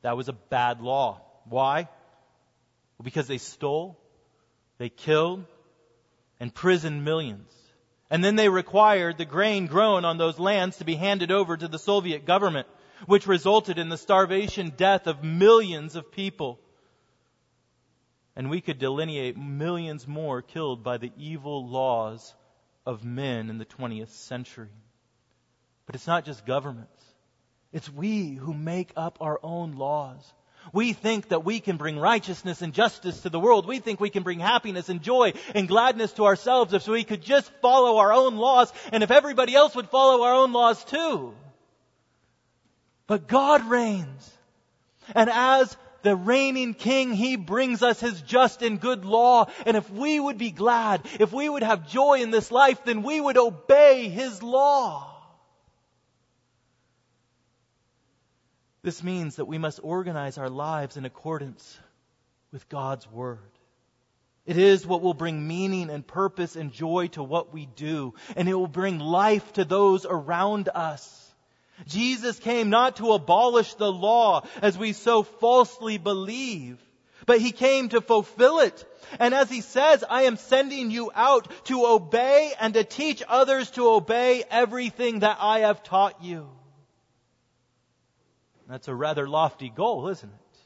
That 0.02 0.16
was 0.16 0.28
a 0.28 0.32
bad 0.32 0.80
law. 0.80 1.20
Why? 1.44 1.88
Well, 2.98 3.04
because 3.04 3.26
they 3.26 3.38
stole, 3.38 3.98
they 4.78 4.88
killed, 4.88 5.44
and 6.40 6.54
prisoned 6.54 7.04
millions. 7.04 7.52
And 8.10 8.24
then 8.24 8.36
they 8.36 8.48
required 8.48 9.18
the 9.18 9.24
grain 9.24 9.66
grown 9.66 10.04
on 10.04 10.18
those 10.18 10.38
lands 10.38 10.78
to 10.78 10.84
be 10.84 10.94
handed 10.94 11.30
over 11.30 11.56
to 11.56 11.68
the 11.68 11.78
Soviet 11.78 12.24
government, 12.24 12.66
which 13.06 13.26
resulted 13.26 13.78
in 13.78 13.88
the 13.88 13.98
starvation 13.98 14.72
death 14.76 15.06
of 15.06 15.22
millions 15.22 15.94
of 15.94 16.10
people. 16.10 16.58
And 18.34 18.50
we 18.50 18.60
could 18.60 18.78
delineate 18.78 19.36
millions 19.36 20.06
more 20.06 20.42
killed 20.42 20.82
by 20.82 20.98
the 20.98 21.12
evil 21.18 21.68
laws 21.68 22.34
of 22.86 23.04
men 23.04 23.50
in 23.50 23.58
the 23.58 23.66
20th 23.66 24.10
century. 24.10 24.70
But 25.86 25.94
it's 25.94 26.06
not 26.06 26.24
just 26.24 26.46
governments. 26.46 26.97
It's 27.72 27.92
we 27.92 28.34
who 28.34 28.54
make 28.54 28.92
up 28.96 29.18
our 29.20 29.38
own 29.42 29.72
laws. 29.72 30.32
We 30.72 30.92
think 30.92 31.28
that 31.28 31.44
we 31.44 31.60
can 31.60 31.76
bring 31.76 31.98
righteousness 31.98 32.62
and 32.62 32.74
justice 32.74 33.20
to 33.22 33.30
the 33.30 33.40
world. 33.40 33.66
We 33.66 33.78
think 33.78 34.00
we 34.00 34.10
can 34.10 34.22
bring 34.22 34.40
happiness 34.40 34.88
and 34.88 35.02
joy 35.02 35.32
and 35.54 35.68
gladness 35.68 36.12
to 36.14 36.26
ourselves 36.26 36.74
if 36.74 36.86
we 36.86 37.04
could 37.04 37.22
just 37.22 37.50
follow 37.62 37.98
our 37.98 38.12
own 38.12 38.36
laws 38.36 38.72
and 38.92 39.02
if 39.02 39.10
everybody 39.10 39.54
else 39.54 39.74
would 39.74 39.88
follow 39.88 40.22
our 40.24 40.34
own 40.34 40.52
laws 40.52 40.82
too. 40.84 41.34
But 43.06 43.28
God 43.28 43.64
reigns. 43.68 44.30
And 45.14 45.30
as 45.30 45.74
the 46.02 46.14
reigning 46.14 46.74
king, 46.74 47.12
he 47.12 47.36
brings 47.36 47.82
us 47.82 47.98
his 48.00 48.20
just 48.20 48.62
and 48.62 48.80
good 48.80 49.04
law. 49.04 49.46
And 49.64 49.76
if 49.76 49.90
we 49.90 50.20
would 50.20 50.36
be 50.36 50.50
glad, 50.50 51.02
if 51.18 51.32
we 51.32 51.48
would 51.48 51.62
have 51.62 51.88
joy 51.88 52.20
in 52.20 52.30
this 52.30 52.50
life, 52.50 52.84
then 52.84 53.02
we 53.02 53.20
would 53.20 53.38
obey 53.38 54.08
his 54.08 54.42
law. 54.42 55.07
This 58.88 59.02
means 59.02 59.36
that 59.36 59.44
we 59.44 59.58
must 59.58 59.80
organize 59.82 60.38
our 60.38 60.48
lives 60.48 60.96
in 60.96 61.04
accordance 61.04 61.78
with 62.52 62.70
God's 62.70 63.06
Word. 63.10 63.50
It 64.46 64.56
is 64.56 64.86
what 64.86 65.02
will 65.02 65.12
bring 65.12 65.46
meaning 65.46 65.90
and 65.90 66.06
purpose 66.06 66.56
and 66.56 66.72
joy 66.72 67.08
to 67.08 67.22
what 67.22 67.52
we 67.52 67.66
do, 67.66 68.14
and 68.34 68.48
it 68.48 68.54
will 68.54 68.66
bring 68.66 68.98
life 68.98 69.52
to 69.52 69.66
those 69.66 70.06
around 70.06 70.70
us. 70.74 71.34
Jesus 71.86 72.38
came 72.38 72.70
not 72.70 72.96
to 72.96 73.12
abolish 73.12 73.74
the 73.74 73.92
law 73.92 74.46
as 74.62 74.78
we 74.78 74.94
so 74.94 75.22
falsely 75.22 75.98
believe, 75.98 76.82
but 77.26 77.42
he 77.42 77.52
came 77.52 77.90
to 77.90 78.00
fulfill 78.00 78.60
it. 78.60 78.86
And 79.20 79.34
as 79.34 79.50
he 79.50 79.60
says, 79.60 80.02
I 80.08 80.22
am 80.22 80.38
sending 80.38 80.90
you 80.90 81.10
out 81.14 81.46
to 81.64 81.84
obey 81.84 82.54
and 82.58 82.72
to 82.72 82.84
teach 82.84 83.22
others 83.28 83.70
to 83.72 83.86
obey 83.90 84.44
everything 84.50 85.18
that 85.18 85.36
I 85.42 85.58
have 85.58 85.82
taught 85.82 86.24
you. 86.24 86.48
That's 88.68 88.88
a 88.88 88.94
rather 88.94 89.26
lofty 89.26 89.70
goal, 89.70 90.08
isn't 90.08 90.28
it? 90.28 90.58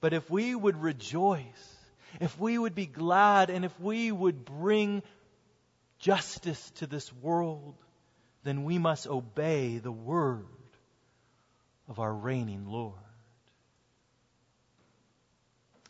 But 0.00 0.12
if 0.12 0.30
we 0.30 0.54
would 0.54 0.80
rejoice, 0.80 1.76
if 2.20 2.38
we 2.38 2.56
would 2.56 2.74
be 2.74 2.86
glad, 2.86 3.50
and 3.50 3.64
if 3.64 3.78
we 3.80 4.12
would 4.12 4.44
bring 4.44 5.02
justice 5.98 6.70
to 6.76 6.86
this 6.86 7.12
world, 7.14 7.74
then 8.44 8.64
we 8.64 8.78
must 8.78 9.06
obey 9.06 9.78
the 9.78 9.92
word 9.92 10.46
of 11.88 11.98
our 11.98 12.12
reigning 12.12 12.66
Lord. 12.66 12.98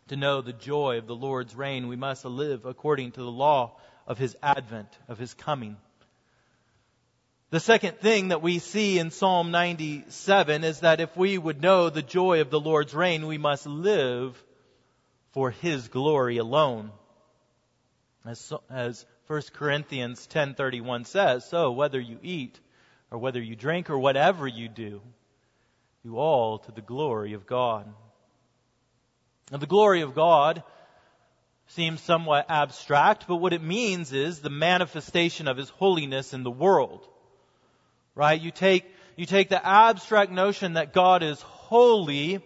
To 0.09 0.17
know 0.17 0.43
the 0.43 0.53
joy 0.53 0.99
of 0.99 1.07
the 1.07 1.17
Lord's 1.17 1.55
reign, 1.55 1.89
we 1.89 1.97
must 1.97 2.25
live 2.25 2.67
according 2.67 3.13
to 3.13 3.21
the 3.21 3.31
law 3.31 3.77
of 4.07 4.19
his 4.19 4.37
advent, 4.43 4.89
of 5.09 5.19
his 5.19 5.33
coming. 5.33 5.77
The 7.53 7.61
second 7.61 7.99
thing 7.99 8.29
that 8.29 8.41
we 8.41 8.61
see 8.61 8.99
in 8.99 9.11
Psalm 9.11 9.51
97 9.51 10.65
is 10.65 10.81
that 10.81 11.03
if 11.03 11.15
we 11.19 11.37
would 11.37 11.61
know 11.61 11.91
the 11.91 12.01
joy 12.01 12.41
of 12.41 12.49
the 12.49 12.59
Lord's 12.59 12.95
reign, 12.95 13.27
we 13.27 13.37
must 13.37 13.67
live 13.67 14.43
for 15.33 15.51
His 15.51 15.89
glory 15.89 16.39
alone. 16.39 16.93
As, 18.25 18.55
as 18.71 19.05
1 19.27 19.43
Corinthians 19.53 20.27
10:31 20.33 21.07
says, 21.07 21.47
so 21.47 21.73
whether 21.73 22.01
you 22.01 22.19
eat 22.23 22.59
or 23.11 23.19
whether 23.19 23.43
you 23.43 23.55
drink 23.55 23.91
or 23.91 23.99
whatever 23.99 24.49
you 24.49 24.71
do, 24.71 25.03
do 26.07 26.17
all 26.17 26.61
to 26.61 26.73
the 26.73 26.81
glory 26.81 27.35
of 27.35 27.47
God. 27.47 27.87
Now 29.51 29.59
the 29.59 29.67
glory 29.67 30.01
of 30.01 30.15
God 30.15 30.63
seems 31.67 32.01
somewhat 32.01 32.47
abstract, 32.49 33.27
but 33.29 33.37
what 33.37 33.53
it 33.53 33.63
means 33.63 34.11
is 34.15 34.41
the 34.41 34.49
manifestation 34.49 35.49
of 35.49 35.59
His 35.59 35.69
holiness 35.69 36.33
in 36.33 36.45
the 36.45 36.51
world. 36.51 37.07
Right? 38.15 38.41
You 38.41 38.51
take, 38.51 38.85
you 39.17 39.27
take 39.27 39.49
the 39.49 39.65
abstract 39.65 40.31
notion 40.31 40.75
that 40.75 40.93
God 40.93 41.23
is 41.23 41.41
holy, 41.43 42.41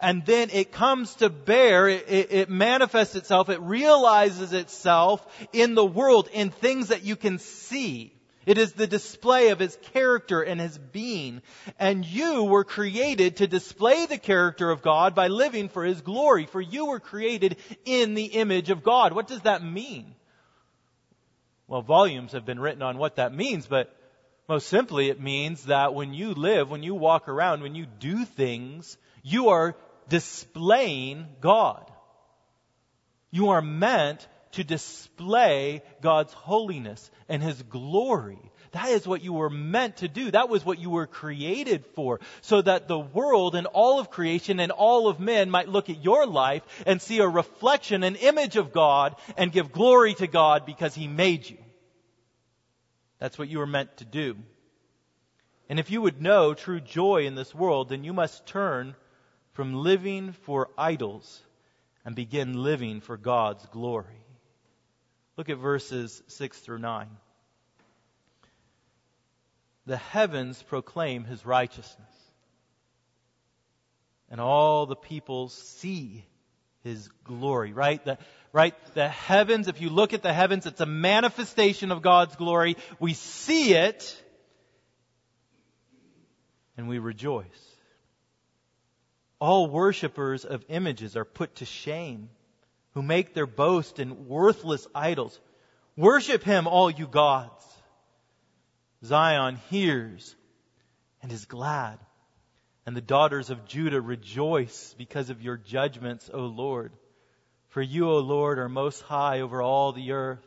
and 0.00 0.24
then 0.24 0.50
it 0.52 0.70
comes 0.70 1.14
to 1.16 1.30
bear, 1.30 1.88
it, 1.88 2.04
it, 2.08 2.32
it, 2.32 2.50
manifests 2.50 3.16
itself, 3.16 3.48
it 3.48 3.60
realizes 3.60 4.52
itself 4.52 5.26
in 5.52 5.74
the 5.74 5.84
world, 5.84 6.28
in 6.32 6.50
things 6.50 6.88
that 6.88 7.04
you 7.04 7.16
can 7.16 7.38
see. 7.38 8.12
It 8.46 8.56
is 8.56 8.72
the 8.72 8.86
display 8.86 9.48
of 9.48 9.58
His 9.58 9.76
character 9.92 10.40
and 10.40 10.60
His 10.60 10.78
being. 10.78 11.42
And 11.78 12.04
you 12.04 12.44
were 12.44 12.64
created 12.64 13.36
to 13.36 13.46
display 13.46 14.06
the 14.06 14.16
character 14.16 14.70
of 14.70 14.80
God 14.80 15.14
by 15.14 15.28
living 15.28 15.68
for 15.68 15.84
His 15.84 16.00
glory, 16.00 16.46
for 16.46 16.60
you 16.60 16.86
were 16.86 17.00
created 17.00 17.56
in 17.84 18.14
the 18.14 18.24
image 18.24 18.70
of 18.70 18.82
God. 18.82 19.12
What 19.12 19.28
does 19.28 19.42
that 19.42 19.62
mean? 19.62 20.14
Well, 21.66 21.82
volumes 21.82 22.32
have 22.32 22.46
been 22.46 22.60
written 22.60 22.82
on 22.82 22.96
what 22.96 23.16
that 23.16 23.34
means, 23.34 23.66
but 23.66 23.94
most 24.48 24.68
simply, 24.68 25.10
it 25.10 25.20
means 25.20 25.64
that 25.64 25.94
when 25.94 26.14
you 26.14 26.32
live, 26.32 26.70
when 26.70 26.82
you 26.82 26.94
walk 26.94 27.28
around, 27.28 27.62
when 27.62 27.74
you 27.74 27.84
do 27.84 28.24
things, 28.24 28.96
you 29.22 29.50
are 29.50 29.76
displaying 30.08 31.26
God. 31.40 31.90
You 33.30 33.50
are 33.50 33.60
meant 33.60 34.26
to 34.52 34.64
display 34.64 35.82
God's 36.00 36.32
holiness 36.32 37.10
and 37.28 37.42
His 37.42 37.62
glory. 37.62 38.38
That 38.72 38.88
is 38.88 39.06
what 39.06 39.22
you 39.22 39.34
were 39.34 39.50
meant 39.50 39.98
to 39.98 40.08
do. 40.08 40.30
That 40.30 40.48
was 40.48 40.64
what 40.64 40.78
you 40.78 40.90
were 40.90 41.06
created 41.06 41.84
for. 41.94 42.20
So 42.40 42.62
that 42.62 42.88
the 42.88 42.98
world 42.98 43.54
and 43.54 43.66
all 43.66 44.00
of 44.00 44.10
creation 44.10 44.60
and 44.60 44.72
all 44.72 45.08
of 45.08 45.20
men 45.20 45.50
might 45.50 45.68
look 45.68 45.90
at 45.90 46.02
your 46.02 46.26
life 46.26 46.62
and 46.86 47.00
see 47.00 47.18
a 47.18 47.28
reflection, 47.28 48.02
an 48.02 48.16
image 48.16 48.56
of 48.56 48.72
God 48.72 49.16
and 49.36 49.52
give 49.52 49.72
glory 49.72 50.14
to 50.14 50.26
God 50.26 50.64
because 50.64 50.94
He 50.94 51.08
made 51.08 51.48
you. 51.48 51.58
That's 53.18 53.38
what 53.38 53.48
you 53.48 53.58
were 53.58 53.66
meant 53.66 53.96
to 53.98 54.04
do. 54.04 54.36
And 55.68 55.78
if 55.78 55.90
you 55.90 56.00
would 56.00 56.22
know 56.22 56.54
true 56.54 56.80
joy 56.80 57.26
in 57.26 57.34
this 57.34 57.54
world, 57.54 57.88
then 57.88 58.04
you 58.04 58.12
must 58.12 58.46
turn 58.46 58.94
from 59.52 59.74
living 59.74 60.32
for 60.32 60.70
idols 60.78 61.42
and 62.04 62.14
begin 62.14 62.62
living 62.62 63.00
for 63.00 63.16
God's 63.16 63.66
glory. 63.66 64.24
Look 65.36 65.50
at 65.50 65.58
verses 65.58 66.22
6 66.28 66.58
through 66.60 66.78
9. 66.78 67.08
The 69.86 69.96
heavens 69.96 70.62
proclaim 70.62 71.24
his 71.24 71.44
righteousness, 71.44 72.32
and 74.30 74.40
all 74.40 74.86
the 74.86 74.96
peoples 74.96 75.54
see 75.54 76.24
his 76.88 77.08
glory, 77.24 77.72
right? 77.72 78.04
The, 78.04 78.18
right? 78.52 78.74
The 78.94 79.08
heavens, 79.08 79.68
if 79.68 79.80
you 79.80 79.90
look 79.90 80.14
at 80.14 80.22
the 80.22 80.32
heavens, 80.32 80.66
it's 80.66 80.80
a 80.80 80.86
manifestation 80.86 81.92
of 81.92 82.02
God's 82.02 82.34
glory. 82.36 82.76
We 82.98 83.14
see 83.14 83.74
it 83.74 84.24
and 86.76 86.88
we 86.88 86.98
rejoice. 86.98 87.44
All 89.40 89.68
worshippers 89.68 90.44
of 90.44 90.64
images 90.68 91.16
are 91.16 91.24
put 91.24 91.56
to 91.56 91.64
shame, 91.64 92.30
who 92.94 93.02
make 93.02 93.34
their 93.34 93.46
boast 93.46 93.98
in 93.98 94.26
worthless 94.26 94.86
idols. 94.94 95.38
Worship 95.96 96.42
him, 96.42 96.66
all 96.66 96.90
you 96.90 97.06
gods. 97.06 97.64
Zion 99.04 99.60
hears 99.70 100.34
and 101.22 101.30
is 101.30 101.44
glad, 101.44 101.98
and 102.88 102.96
the 102.96 103.02
daughters 103.02 103.50
of 103.50 103.66
Judah 103.66 104.00
rejoice 104.00 104.94
because 104.96 105.28
of 105.28 105.42
your 105.42 105.58
judgments, 105.58 106.30
O 106.32 106.46
Lord. 106.46 106.90
For 107.68 107.82
you, 107.82 108.08
O 108.08 108.20
Lord, 108.20 108.58
are 108.58 108.70
most 108.70 109.02
high 109.02 109.42
over 109.42 109.60
all 109.60 109.92
the 109.92 110.12
earth. 110.12 110.46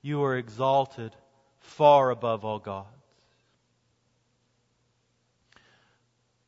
You 0.00 0.24
are 0.24 0.38
exalted 0.38 1.14
far 1.58 2.08
above 2.08 2.46
all 2.46 2.58
gods. 2.58 2.88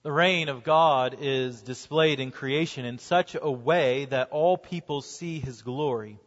The 0.04 0.10
reign 0.10 0.48
of 0.48 0.64
God 0.64 1.16
is 1.20 1.60
displayed 1.60 2.18
in 2.18 2.30
creation 2.30 2.86
in 2.86 2.96
such 2.96 3.36
a 3.38 3.50
way 3.50 4.06
that 4.06 4.30
all 4.30 4.56
people 4.56 5.02
see 5.02 5.38
his 5.38 5.60
glory. 5.60 6.18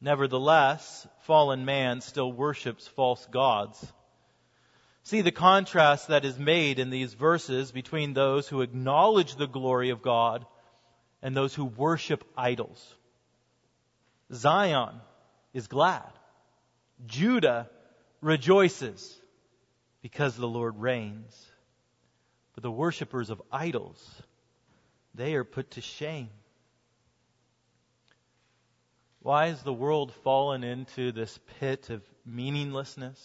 Nevertheless, 0.00 1.06
fallen 1.20 1.64
man 1.64 2.00
still 2.00 2.32
worships 2.32 2.88
false 2.88 3.24
gods. 3.26 3.92
See 5.04 5.20
the 5.20 5.32
contrast 5.32 6.08
that 6.08 6.24
is 6.24 6.38
made 6.38 6.78
in 6.78 6.88
these 6.88 7.12
verses 7.12 7.70
between 7.70 8.14
those 8.14 8.48
who 8.48 8.62
acknowledge 8.62 9.36
the 9.36 9.46
glory 9.46 9.90
of 9.90 10.00
God 10.00 10.46
and 11.20 11.36
those 11.36 11.54
who 11.54 11.66
worship 11.66 12.24
idols. 12.36 12.94
Zion 14.32 14.94
is 15.52 15.66
glad. 15.66 16.10
Judah 17.06 17.68
rejoices 18.22 19.14
because 20.00 20.36
the 20.36 20.48
Lord 20.48 20.78
reigns. 20.78 21.46
But 22.54 22.62
the 22.62 22.70
worshippers 22.70 23.28
of 23.28 23.42
idols, 23.52 24.02
they 25.14 25.34
are 25.34 25.44
put 25.44 25.72
to 25.72 25.82
shame. 25.82 26.30
Why 29.20 29.48
has 29.48 29.62
the 29.62 29.72
world 29.72 30.14
fallen 30.22 30.64
into 30.64 31.12
this 31.12 31.38
pit 31.58 31.90
of 31.90 32.02
meaninglessness? 32.24 33.18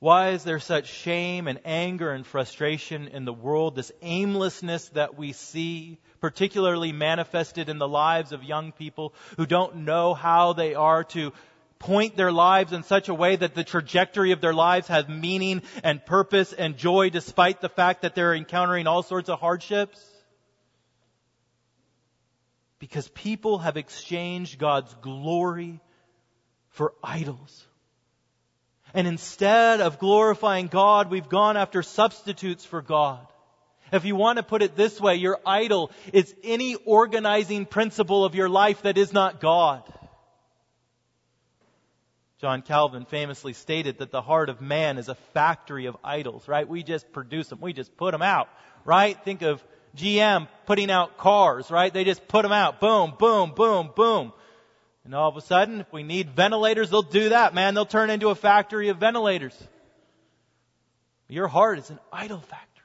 Why 0.00 0.30
is 0.30 0.44
there 0.44 0.60
such 0.60 0.86
shame 0.86 1.48
and 1.48 1.58
anger 1.64 2.12
and 2.12 2.24
frustration 2.24 3.08
in 3.08 3.24
the 3.24 3.32
world, 3.32 3.74
this 3.74 3.90
aimlessness 4.00 4.90
that 4.90 5.18
we 5.18 5.32
see, 5.32 5.98
particularly 6.20 6.92
manifested 6.92 7.68
in 7.68 7.78
the 7.78 7.88
lives 7.88 8.30
of 8.30 8.44
young 8.44 8.70
people 8.70 9.12
who 9.36 9.44
don't 9.44 9.78
know 9.78 10.14
how 10.14 10.52
they 10.52 10.74
are 10.74 11.02
to 11.04 11.32
point 11.80 12.16
their 12.16 12.30
lives 12.30 12.72
in 12.72 12.84
such 12.84 13.08
a 13.08 13.14
way 13.14 13.34
that 13.36 13.54
the 13.54 13.64
trajectory 13.64 14.32
of 14.32 14.40
their 14.40 14.54
lives 14.54 14.88
has 14.88 15.08
meaning 15.08 15.62
and 15.82 16.04
purpose 16.04 16.52
and 16.52 16.76
joy 16.76 17.10
despite 17.10 17.60
the 17.60 17.68
fact 17.68 18.02
that 18.02 18.14
they're 18.14 18.34
encountering 18.34 18.86
all 18.86 19.02
sorts 19.02 19.28
of 19.28 19.40
hardships? 19.40 20.04
Because 22.78 23.08
people 23.08 23.58
have 23.58 23.76
exchanged 23.76 24.58
God's 24.58 24.94
glory 25.02 25.80
for 26.70 26.94
idols. 27.02 27.67
And 28.98 29.06
instead 29.06 29.80
of 29.80 30.00
glorifying 30.00 30.66
God, 30.66 31.08
we've 31.08 31.28
gone 31.28 31.56
after 31.56 31.84
substitutes 31.84 32.64
for 32.64 32.82
God. 32.82 33.24
If 33.92 34.04
you 34.04 34.16
want 34.16 34.38
to 34.38 34.42
put 34.42 34.60
it 34.60 34.74
this 34.74 35.00
way, 35.00 35.14
your 35.14 35.38
idol 35.46 35.92
is 36.12 36.34
any 36.42 36.74
organizing 36.74 37.64
principle 37.64 38.24
of 38.24 38.34
your 38.34 38.48
life 38.48 38.82
that 38.82 38.98
is 38.98 39.12
not 39.12 39.40
God. 39.40 39.84
John 42.40 42.62
Calvin 42.62 43.04
famously 43.04 43.52
stated 43.52 43.98
that 43.98 44.10
the 44.10 44.20
heart 44.20 44.48
of 44.48 44.60
man 44.60 44.98
is 44.98 45.08
a 45.08 45.14
factory 45.32 45.86
of 45.86 45.96
idols, 46.02 46.48
right? 46.48 46.68
We 46.68 46.82
just 46.82 47.12
produce 47.12 47.46
them. 47.50 47.60
We 47.60 47.72
just 47.72 47.96
put 47.96 48.10
them 48.10 48.22
out, 48.22 48.48
right? 48.84 49.16
Think 49.22 49.42
of 49.42 49.62
GM 49.96 50.48
putting 50.66 50.90
out 50.90 51.18
cars, 51.18 51.70
right? 51.70 51.94
They 51.94 52.02
just 52.02 52.26
put 52.26 52.42
them 52.42 52.50
out. 52.50 52.80
Boom, 52.80 53.14
boom, 53.16 53.52
boom, 53.54 53.90
boom. 53.94 54.32
And 55.08 55.14
all 55.14 55.30
of 55.30 55.38
a 55.38 55.40
sudden, 55.40 55.80
if 55.80 55.90
we 55.90 56.02
need 56.02 56.28
ventilators, 56.36 56.90
they'll 56.90 57.00
do 57.00 57.30
that, 57.30 57.54
man. 57.54 57.72
They'll 57.72 57.86
turn 57.86 58.10
into 58.10 58.28
a 58.28 58.34
factory 58.34 58.90
of 58.90 58.98
ventilators. 58.98 59.56
Your 61.28 61.48
heart 61.48 61.78
is 61.78 61.88
an 61.88 61.98
idol 62.12 62.40
factory. 62.40 62.84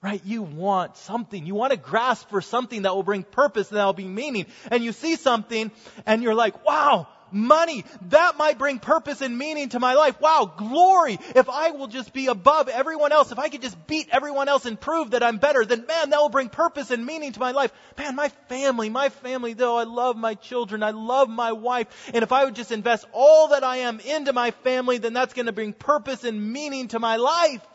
Right? 0.00 0.22
You 0.24 0.42
want 0.42 0.96
something. 0.98 1.44
You 1.44 1.56
want 1.56 1.72
to 1.72 1.76
grasp 1.76 2.30
for 2.30 2.40
something 2.40 2.82
that 2.82 2.94
will 2.94 3.02
bring 3.02 3.24
purpose 3.24 3.68
and 3.70 3.78
that 3.78 3.84
will 3.84 3.94
be 3.94 4.06
meaning. 4.06 4.46
And 4.70 4.84
you 4.84 4.92
see 4.92 5.16
something 5.16 5.72
and 6.06 6.22
you're 6.22 6.36
like, 6.36 6.64
wow, 6.64 7.08
money. 7.32 7.84
That 8.08 8.36
might 8.36 8.58
bring 8.58 8.78
purpose 8.78 9.20
and 9.20 9.36
meaning 9.36 9.70
to 9.70 9.80
my 9.80 9.94
life. 9.94 10.20
Wow, 10.20 10.52
glory. 10.56 11.18
If 11.34 11.48
I 11.48 11.70
will 11.70 11.88
just 11.88 12.12
be 12.12 12.26
above 12.26 12.68
everyone 12.68 13.12
else, 13.12 13.32
if 13.32 13.38
I 13.38 13.48
could 13.48 13.62
just 13.62 13.86
beat 13.86 14.08
everyone 14.10 14.48
else 14.48 14.66
and 14.66 14.80
prove 14.80 15.10
that 15.10 15.22
I'm 15.22 15.38
better, 15.38 15.64
then 15.64 15.86
man, 15.86 16.10
that 16.10 16.20
will 16.20 16.28
bring 16.28 16.48
purpose 16.48 16.90
and 16.90 17.04
meaning 17.04 17.32
to 17.32 17.40
my 17.40 17.52
life. 17.52 17.72
Man, 17.98 18.16
my 18.16 18.28
family, 18.48 18.90
my 18.90 19.08
family, 19.08 19.52
though 19.54 19.78
I 19.78 19.84
love 19.84 20.16
my 20.16 20.34
children, 20.34 20.82
I 20.82 20.90
love 20.90 21.28
my 21.28 21.52
wife, 21.52 22.10
and 22.12 22.22
if 22.22 22.32
I 22.32 22.44
would 22.44 22.54
just 22.54 22.72
invest 22.72 23.06
all 23.12 23.48
that 23.48 23.64
I 23.64 23.78
am 23.78 24.00
into 24.00 24.32
my 24.32 24.50
family, 24.50 24.98
then 24.98 25.12
that's 25.12 25.34
going 25.34 25.46
to 25.46 25.52
bring 25.52 25.72
purpose 25.72 26.24
and 26.24 26.52
meaning 26.52 26.88
to 26.88 26.98
my 26.98 27.16
life. 27.16 27.66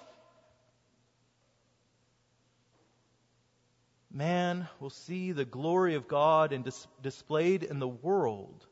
man 4.17 4.67
will 4.79 4.89
see 4.89 5.31
the 5.31 5.45
glory 5.45 5.93
of 5.93 6.07
God 6.07 6.51
and 6.51 6.63
dis- 6.63 6.87
displayed 7.03 7.61
in 7.61 7.77
the 7.77 7.87
world, 7.87 8.65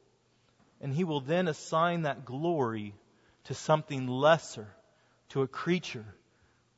and 0.86 0.93
he 0.93 1.04
will 1.04 1.19
then 1.19 1.48
assign 1.48 2.04
that 2.04 2.26
glory 2.26 2.93
to 3.45 3.56
something 3.56 4.08
lesser, 4.08 4.67
to 5.30 5.41
a 5.41 5.48
creature, 5.48 6.06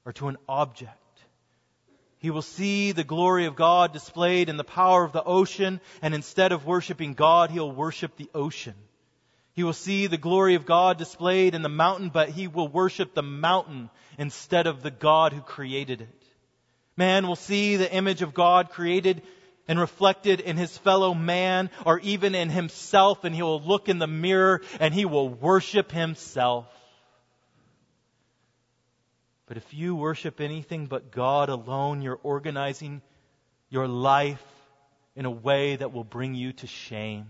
or 0.06 0.14
to 0.14 0.30
an 0.30 0.38
object. 0.48 0.94
He 2.20 2.30
will 2.30 2.42
see 2.42 2.94
the 2.94 3.04
glory 3.04 3.48
of 3.48 3.58
God 3.58 3.92
displayed 3.92 4.48
in 4.48 4.56
the 4.56 4.64
power 4.64 5.04
of 5.04 5.12
the 5.12 5.26
ocean, 5.26 5.82
and 6.02 6.16
instead 6.16 6.54
of 6.54 6.66
worshiping 6.66 7.16
God, 7.16 7.52
he'll 7.52 7.70
worship 7.70 8.16
the 8.16 8.30
ocean. 8.34 8.76
He 9.56 9.66
will 9.66 9.74
see 9.74 10.08
the 10.08 10.18
glory 10.18 10.56
of 10.56 10.66
God 10.66 10.98
displayed 10.98 11.54
in 11.54 11.62
the 11.62 11.68
mountain, 11.68 12.08
but 12.08 12.30
he 12.30 12.48
will 12.48 12.70
worship 12.70 13.14
the 13.14 13.22
mountain 13.22 13.90
instead 14.18 14.68
of 14.68 14.84
the 14.84 14.92
God 14.92 15.34
who 15.34 15.42
created 15.42 16.00
it. 16.00 16.24
Man 16.96 17.28
will 17.28 17.36
see 17.36 17.76
the 17.76 17.94
image 17.94 18.22
of 18.22 18.34
God 18.34 18.70
created 18.70 19.22
and 19.68 19.80
reflected 19.80 20.40
in 20.40 20.58
his 20.58 20.78
fellow 20.78 21.14
man 21.14 21.70
or 21.86 22.00
even 22.00 22.36
in 22.36 22.50
himself 22.50 23.24
and 23.24 23.36
he 23.36 23.42
will 23.42 23.62
look 23.62 23.90
in 23.90 24.00
the 24.00 24.08
mirror 24.08 24.62
and 24.80 24.94
he 24.94 25.06
will 25.06 25.30
worship 25.30 25.92
himself. 25.92 26.66
But 29.48 29.58
if 29.58 29.74
you 29.74 29.96
worship 29.96 30.42
anything 30.42 30.88
but 30.88 31.12
God 31.12 31.50
alone, 31.50 32.02
you're 32.02 32.20
organizing 32.22 33.02
your 33.70 33.88
life 33.88 34.44
in 35.16 35.26
a 35.26 35.32
way 35.32 35.76
that 35.78 35.94
will 35.94 36.04
bring 36.04 36.36
you 36.36 36.54
to 36.54 36.68
shame. 36.68 37.28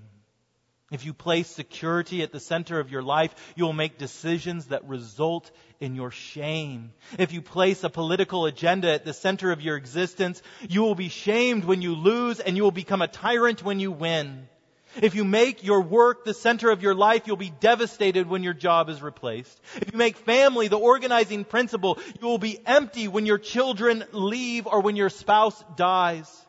If 0.89 1.05
you 1.05 1.13
place 1.13 1.47
security 1.47 2.23
at 2.23 2.31
the 2.31 2.39
center 2.39 2.79
of 2.79 2.89
your 2.89 3.03
life, 3.03 3.35
you 3.55 3.65
will 3.65 3.73
make 3.73 3.97
decisions 3.97 4.67
that 4.67 4.87
result 4.87 5.51
in 5.81 5.95
your 5.95 6.11
shame. 6.11 6.91
If 7.19 7.33
you 7.33 7.41
place 7.41 7.83
a 7.83 7.89
political 7.89 8.45
agenda 8.45 8.93
at 8.93 9.03
the 9.03 9.13
center 9.13 9.51
of 9.51 9.61
your 9.61 9.75
existence, 9.75 10.41
you 10.69 10.83
will 10.83 10.95
be 10.95 11.09
shamed 11.09 11.65
when 11.65 11.81
you 11.81 11.93
lose 11.93 12.39
and 12.39 12.55
you 12.55 12.63
will 12.63 12.71
become 12.71 13.01
a 13.01 13.09
tyrant 13.09 13.63
when 13.63 13.81
you 13.81 13.91
win. 13.91 14.47
If 15.01 15.13
you 15.13 15.25
make 15.25 15.63
your 15.63 15.81
work 15.81 16.23
the 16.23 16.33
center 16.33 16.71
of 16.71 16.81
your 16.81 16.95
life, 16.95 17.27
you'll 17.27 17.35
be 17.35 17.53
devastated 17.59 18.27
when 18.27 18.43
your 18.43 18.53
job 18.53 18.89
is 18.89 19.01
replaced. 19.01 19.59
If 19.75 19.91
you 19.91 19.97
make 19.97 20.15
family 20.15 20.69
the 20.69 20.79
organizing 20.79 21.43
principle, 21.43 21.99
you 22.21 22.27
will 22.27 22.37
be 22.37 22.59
empty 22.65 23.09
when 23.09 23.25
your 23.25 23.37
children 23.37 24.05
leave 24.13 24.65
or 24.67 24.81
when 24.81 24.95
your 24.95 25.09
spouse 25.09 25.61
dies. 25.75 26.46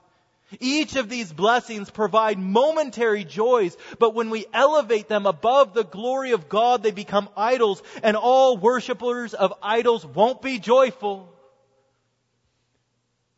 Each 0.61 0.97
of 0.97 1.09
these 1.09 1.33
blessings 1.33 1.91
provide 1.91 2.39
momentary 2.39 3.25
joys, 3.25 3.77
but 3.99 4.15
when 4.15 4.31
we 4.31 4.47
elevate 4.53 5.09
them 5.09 5.27
above 5.27 5.75
the 5.75 5.85
glory 5.85 6.33
of 6.33 6.49
God, 6.49 6.83
they 6.83 6.91
become 6.91 7.29
idols, 7.37 7.83
and 8.03 8.17
all 8.17 8.57
worshippers 8.57 9.35
of 9.35 9.53
idols 9.63 10.07
won't 10.07 10.41
be 10.41 10.59
joyful. 10.59 11.33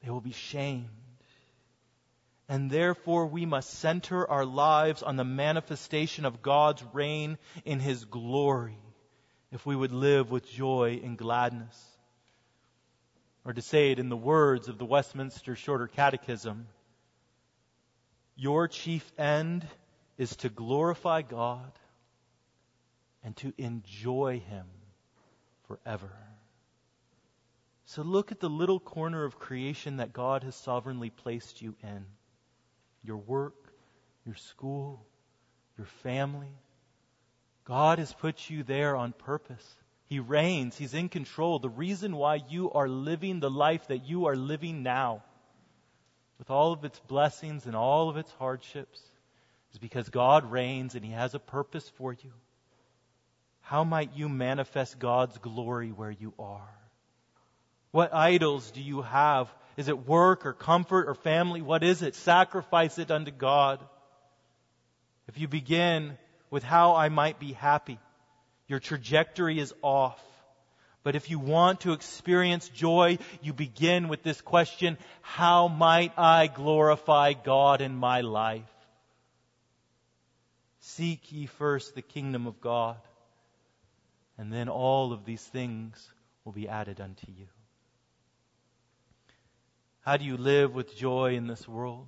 They 0.02 0.10
will 0.10 0.20
be 0.20 0.32
shamed. 0.32 0.88
And 2.48 2.70
therefore, 2.70 3.26
we 3.26 3.46
must 3.46 3.70
center 3.70 4.28
our 4.28 4.44
lives 4.44 5.02
on 5.02 5.16
the 5.16 5.24
manifestation 5.24 6.24
of 6.24 6.42
God's 6.42 6.82
reign 6.92 7.38
in 7.64 7.78
His 7.80 8.04
glory 8.04 8.76
if 9.52 9.66
we 9.66 9.76
would 9.76 9.92
live 9.92 10.30
with 10.30 10.50
joy 10.50 11.00
and 11.02 11.18
gladness. 11.18 11.86
Or 13.44 13.52
to 13.52 13.62
say 13.62 13.92
it 13.92 13.98
in 13.98 14.08
the 14.08 14.16
words 14.16 14.68
of 14.68 14.78
the 14.78 14.84
Westminster 14.84 15.56
Shorter 15.56 15.86
Catechism, 15.86 16.66
your 18.40 18.68
chief 18.68 19.04
end 19.18 19.66
is 20.16 20.34
to 20.36 20.48
glorify 20.48 21.20
God 21.20 21.70
and 23.22 23.36
to 23.36 23.52
enjoy 23.58 24.42
Him 24.48 24.64
forever. 25.68 26.10
So 27.84 28.00
look 28.00 28.32
at 28.32 28.40
the 28.40 28.48
little 28.48 28.80
corner 28.80 29.24
of 29.24 29.38
creation 29.38 29.98
that 29.98 30.14
God 30.14 30.42
has 30.44 30.54
sovereignly 30.54 31.10
placed 31.10 31.60
you 31.60 31.74
in 31.82 32.06
your 33.04 33.18
work, 33.18 33.74
your 34.24 34.36
school, 34.36 35.04
your 35.76 35.88
family. 36.02 36.54
God 37.64 37.98
has 37.98 38.12
put 38.12 38.48
you 38.48 38.62
there 38.62 38.96
on 38.96 39.12
purpose. 39.12 39.76
He 40.06 40.18
reigns. 40.18 40.78
He's 40.78 40.94
in 40.94 41.10
control. 41.10 41.58
The 41.58 41.68
reason 41.68 42.16
why 42.16 42.42
you 42.48 42.72
are 42.72 42.88
living 42.88 43.40
the 43.40 43.50
life 43.50 43.88
that 43.88 44.06
you 44.06 44.26
are 44.26 44.36
living 44.36 44.82
now 44.82 45.24
with 46.40 46.50
all 46.50 46.72
of 46.72 46.86
its 46.86 46.98
blessings 47.00 47.66
and 47.66 47.76
all 47.76 48.08
of 48.08 48.16
its 48.16 48.32
hardships 48.32 48.98
is 49.72 49.78
because 49.78 50.08
God 50.08 50.50
reigns 50.50 50.94
and 50.94 51.04
He 51.04 51.12
has 51.12 51.34
a 51.34 51.38
purpose 51.38 51.86
for 51.98 52.14
you. 52.14 52.32
How 53.60 53.84
might 53.84 54.16
you 54.16 54.28
manifest 54.28 54.98
God's 54.98 55.36
glory 55.36 55.92
where 55.92 56.10
you 56.10 56.32
are? 56.38 56.74
What 57.90 58.14
idols 58.14 58.70
do 58.70 58.80
you 58.80 59.02
have? 59.02 59.52
Is 59.76 59.88
it 59.88 60.06
work 60.06 60.46
or 60.46 60.54
comfort 60.54 61.08
or 61.08 61.14
family? 61.14 61.60
What 61.60 61.84
is 61.84 62.00
it? 62.00 62.14
Sacrifice 62.14 62.98
it 62.98 63.10
unto 63.10 63.30
God. 63.30 63.78
If 65.28 65.38
you 65.38 65.46
begin 65.46 66.16
with 66.50 66.62
how 66.62 66.96
I 66.96 67.10
might 67.10 67.38
be 67.38 67.52
happy, 67.52 67.98
your 68.66 68.80
trajectory 68.80 69.58
is 69.58 69.74
off. 69.82 70.24
But 71.02 71.16
if 71.16 71.30
you 71.30 71.38
want 71.38 71.80
to 71.80 71.92
experience 71.92 72.68
joy, 72.68 73.18
you 73.42 73.52
begin 73.52 74.08
with 74.08 74.22
this 74.22 74.40
question, 74.40 74.98
how 75.22 75.68
might 75.68 76.12
I 76.18 76.46
glorify 76.46 77.32
God 77.32 77.80
in 77.80 77.96
my 77.96 78.20
life? 78.20 78.62
Seek 80.80 81.32
ye 81.32 81.46
first 81.46 81.94
the 81.94 82.02
kingdom 82.02 82.46
of 82.46 82.60
God, 82.60 82.96
and 84.36 84.52
then 84.52 84.68
all 84.68 85.12
of 85.12 85.24
these 85.24 85.42
things 85.42 86.06
will 86.44 86.52
be 86.52 86.68
added 86.68 87.00
unto 87.00 87.26
you. 87.30 87.46
How 90.02 90.16
do 90.16 90.24
you 90.24 90.36
live 90.36 90.74
with 90.74 90.96
joy 90.96 91.34
in 91.34 91.46
this 91.46 91.66
world? 91.68 92.06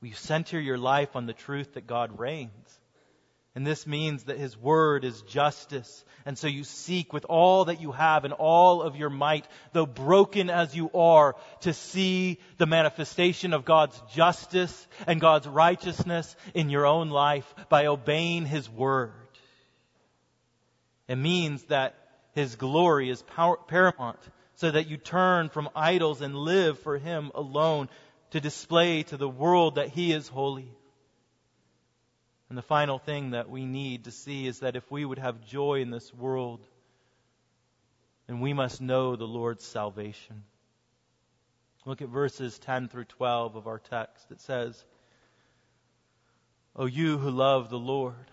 Will 0.00 0.08
you 0.08 0.14
center 0.14 0.60
your 0.60 0.78
life 0.78 1.16
on 1.16 1.26
the 1.26 1.32
truth 1.32 1.74
that 1.74 1.86
God 1.86 2.18
reigns? 2.18 2.80
And 3.54 3.64
this 3.64 3.86
means 3.86 4.24
that 4.24 4.38
His 4.38 4.56
Word 4.58 5.04
is 5.04 5.22
justice. 5.22 6.04
And 6.26 6.36
so 6.36 6.48
you 6.48 6.64
seek 6.64 7.12
with 7.12 7.24
all 7.26 7.66
that 7.66 7.80
you 7.80 7.92
have 7.92 8.24
and 8.24 8.32
all 8.32 8.82
of 8.82 8.96
your 8.96 9.10
might, 9.10 9.46
though 9.72 9.86
broken 9.86 10.50
as 10.50 10.74
you 10.74 10.90
are, 10.92 11.36
to 11.60 11.72
see 11.72 12.38
the 12.58 12.66
manifestation 12.66 13.52
of 13.52 13.64
God's 13.64 14.00
justice 14.12 14.88
and 15.06 15.20
God's 15.20 15.46
righteousness 15.46 16.34
in 16.52 16.68
your 16.68 16.84
own 16.84 17.10
life 17.10 17.54
by 17.68 17.86
obeying 17.86 18.44
His 18.44 18.68
Word. 18.68 19.12
It 21.06 21.16
means 21.16 21.62
that 21.64 21.94
His 22.32 22.56
glory 22.56 23.08
is 23.08 23.22
paramount 23.68 24.18
so 24.56 24.70
that 24.70 24.88
you 24.88 24.96
turn 24.96 25.48
from 25.48 25.68
idols 25.76 26.22
and 26.22 26.34
live 26.34 26.80
for 26.80 26.98
Him 26.98 27.30
alone 27.36 27.88
to 28.30 28.40
display 28.40 29.04
to 29.04 29.16
the 29.16 29.28
world 29.28 29.76
that 29.76 29.90
He 29.90 30.12
is 30.12 30.26
holy. 30.26 30.68
And 32.54 32.58
the 32.60 32.62
final 32.62 33.00
thing 33.00 33.30
that 33.30 33.50
we 33.50 33.66
need 33.66 34.04
to 34.04 34.12
see 34.12 34.46
is 34.46 34.60
that 34.60 34.76
if 34.76 34.88
we 34.88 35.04
would 35.04 35.18
have 35.18 35.44
joy 35.44 35.80
in 35.80 35.90
this 35.90 36.14
world, 36.14 36.64
then 38.28 38.38
we 38.38 38.52
must 38.52 38.80
know 38.80 39.16
the 39.16 39.26
Lord's 39.26 39.64
salvation. 39.64 40.44
Look 41.84 42.00
at 42.00 42.08
verses 42.10 42.56
10 42.60 42.90
through 42.90 43.06
12 43.06 43.56
of 43.56 43.66
our 43.66 43.80
text. 43.80 44.30
It 44.30 44.40
says, 44.40 44.84
O 46.76 46.86
you 46.86 47.18
who 47.18 47.32
love 47.32 47.70
the 47.70 47.76
Lord, 47.76 48.30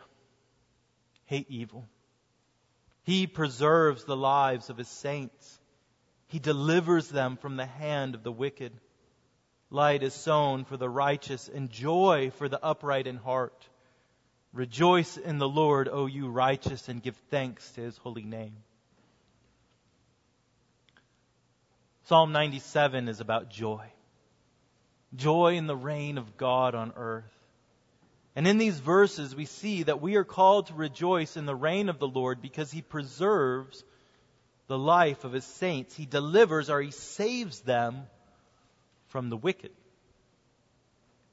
hate 1.26 1.50
evil. 1.50 1.88
He 3.02 3.26
preserves 3.26 4.04
the 4.04 4.16
lives 4.16 4.70
of 4.70 4.78
his 4.78 4.88
saints. 4.88 5.60
He 6.28 6.38
delivers 6.38 7.10
them 7.10 7.38
from 7.38 7.56
the 7.56 7.66
hand 7.66 8.14
of 8.14 8.22
the 8.22 8.32
wicked. 8.32 8.72
Light 9.72 10.04
is 10.04 10.14
sown 10.14 10.64
for 10.64 10.78
the 10.78 10.88
righteous 10.88 11.50
and 11.52 11.72
joy 11.72 12.30
for 12.38 12.48
the 12.48 12.64
upright 12.64 13.08
in 13.08 13.18
heart. 13.18 13.68
Rejoice 14.54 15.18
in 15.18 15.38
the 15.38 15.48
Lord, 15.48 15.88
O 15.88 16.08
you 16.08 16.28
righteous, 16.28 16.90
and 16.90 17.02
give 17.02 17.16
thanks 17.30 17.70
to 17.72 17.82
his 17.82 17.98
holy 17.98 18.24
name. 18.24 18.58
Psalm 22.06 22.34
97 22.34 23.08
is 23.08 23.22
about 23.22 23.50
joy. 23.50 23.86
Joy 25.16 25.56
in 25.56 25.68
the 25.68 25.76
reign 25.76 26.18
of 26.18 26.36
God 26.36 26.76
on 26.76 26.92
earth. 26.98 27.24
And 28.36 28.48
in 28.48 28.58
these 28.58 28.80
verses, 28.80 29.36
we 29.36 29.46
see 29.46 29.84
that 29.84 30.02
we 30.02 30.16
are 30.16 30.24
called 30.24 30.68
to 30.68 30.74
rejoice 30.74 31.38
in 31.38 31.46
the 31.46 31.56
reign 31.56 31.88
of 31.90 32.00
the 32.00 32.08
Lord 32.08 32.42
because 32.42 32.72
he 32.72 32.82
preserves 32.82 33.84
the 34.68 34.78
life 34.78 35.24
of 35.24 35.34
his 35.34 35.46
saints. 35.46 35.96
He 35.96 36.06
delivers 36.06 36.70
or 36.70 36.82
he 36.82 36.92
saves 36.92 37.60
them 37.62 38.04
from 39.08 39.30
the 39.30 39.38
wicked. 39.38 39.72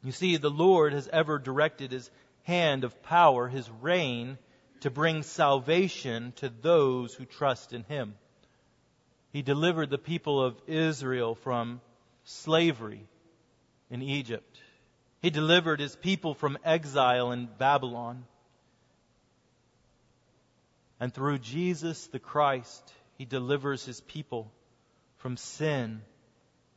You 0.02 0.12
see, 0.12 0.36
the 0.36 0.50
Lord 0.50 0.92
has 0.92 1.08
ever 1.08 1.38
directed 1.38 1.92
his 1.92 2.10
hand 2.44 2.84
of 2.84 3.02
power, 3.02 3.48
his 3.48 3.68
reign, 3.80 4.38
to 4.80 4.90
bring 4.90 5.22
salvation 5.22 6.32
to 6.36 6.48
those 6.48 7.14
who 7.14 7.24
trust 7.24 7.72
in 7.72 7.84
him. 7.84 8.14
He 9.32 9.42
delivered 9.42 9.90
the 9.90 9.98
people 9.98 10.42
of 10.42 10.60
Israel 10.66 11.34
from 11.34 11.80
slavery 12.24 13.06
in 13.90 14.02
Egypt. 14.02 14.60
He 15.20 15.30
delivered 15.30 15.80
his 15.80 15.96
people 15.96 16.34
from 16.34 16.58
exile 16.64 17.32
in 17.32 17.48
Babylon. 17.58 18.24
And 21.00 21.12
through 21.12 21.38
Jesus 21.38 22.06
the 22.08 22.18
Christ, 22.18 22.82
he 23.16 23.24
delivers 23.24 23.84
his 23.84 24.00
people 24.00 24.50
from 25.18 25.36
sin 25.36 26.02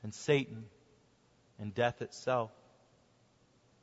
and 0.03 0.13
Satan 0.13 0.65
and 1.59 1.73
death 1.73 2.01
itself. 2.01 2.51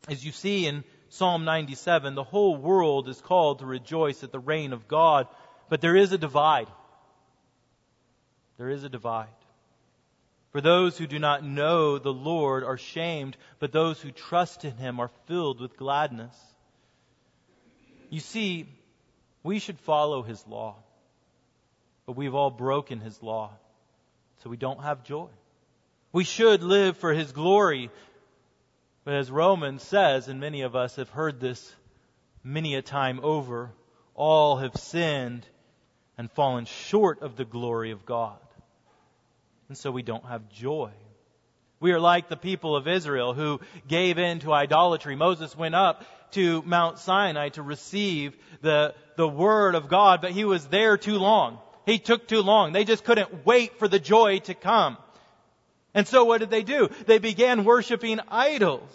As 0.09 0.25
you 0.25 0.33
see 0.33 0.67
in 0.67 0.85
Psalm 1.11 1.45
97, 1.45 2.15
the 2.15 2.25
whole 2.25 2.57
world 2.57 3.09
is 3.09 3.21
called 3.21 3.61
to 3.61 3.67
rejoice 3.67 4.23
at 4.23 4.33
the 4.33 4.39
reign 4.39 4.73
of 4.73 4.89
God, 4.89 5.27
but 5.69 5.81
there 5.81 5.97
is 5.97 6.13
a 6.13 6.19
divide. 6.19 6.69
There 8.59 8.69
is 8.69 8.85
a 8.85 8.89
divide. 8.89 9.29
For 10.51 10.61
those 10.61 10.97
who 10.99 11.07
do 11.07 11.19
not 11.19 11.45
know 11.45 11.99
the 11.99 12.13
Lord 12.13 12.65
are 12.65 12.79
shamed, 12.79 13.37
but 13.59 13.73
those 13.73 14.01
who 14.01 14.11
trust 14.11 14.65
in 14.65 14.77
him 14.77 15.01
are 15.01 15.11
filled 15.27 15.61
with 15.61 15.77
gladness. 15.77 16.35
You 18.11 18.21
see, 18.21 18.67
we 19.43 19.59
should 19.59 19.79
follow 19.81 20.23
his 20.23 20.47
law, 20.47 20.77
but 22.07 22.17
we've 22.17 22.35
all 22.35 22.51
broken 22.51 23.01
his 23.01 23.23
law, 23.23 23.51
so 24.43 24.51
we 24.51 24.57
don't 24.57 24.83
have 24.83 25.05
joy. 25.05 25.29
We 26.13 26.25
should 26.25 26.63
live 26.63 26.97
for 26.97 27.13
his 27.13 27.33
glory, 27.33 27.91
but 29.09 29.15
as 29.15 29.31
Romans 29.31 29.83
says, 29.83 30.29
and 30.29 30.39
many 30.39 30.61
of 30.61 30.77
us 30.77 30.97
have 30.97 31.09
heard 31.09 31.41
this 31.41 31.75
many 32.45 32.75
a 32.75 32.83
time 32.83 33.21
over, 33.23 33.71
all 34.15 34.59
have 34.59 34.77
sinned 34.77 35.47
and 36.19 36.31
fallen 36.33 36.67
short 36.67 37.23
of 37.23 37.35
the 37.35 37.47
glory 37.47 37.91
of 37.93 38.05
God 38.05 38.37
and 39.69 39.79
so 39.79 39.91
we 39.91 40.03
don't 40.03 40.27
have 40.27 40.51
joy. 40.51 40.91
We 41.81 41.93
are 41.93 41.99
like 41.99 42.29
the 42.29 42.37
people 42.37 42.77
of 42.77 42.87
Israel 42.87 43.33
who 43.33 43.61
gave 43.87 44.19
in 44.19 44.41
to 44.41 44.53
idolatry. 44.53 45.17
Moses 45.17 45.57
went 45.57 45.75
up 45.75 46.05
to 46.33 46.61
Mount 46.67 46.99
Sinai 46.99 47.49
to 47.51 47.63
receive 47.63 48.37
the, 48.61 48.95
the 49.17 49.27
word 49.27 49.75
of 49.75 49.89
God, 49.89 50.21
but 50.21 50.33
he 50.33 50.45
was 50.45 50.67
there 50.67 50.99
too 50.99 51.17
long. 51.17 51.61
He 51.87 51.99
took 51.99 52.29
too 52.29 52.43
long. 52.43 52.75
They 52.75 52.85
just 52.85 53.05
couldn't 53.05 53.47
wait 53.47 53.79
for 53.79 53.89
the 53.89 53.99
joy 53.99 54.41
to 54.41 54.53
come. 54.53 54.99
And 55.95 56.07
so 56.07 56.25
what 56.25 56.39
did 56.39 56.51
they 56.51 56.63
do? 56.63 56.89
They 57.07 57.19
began 57.19 57.65
worshiping 57.65 58.21
idols. 58.29 58.91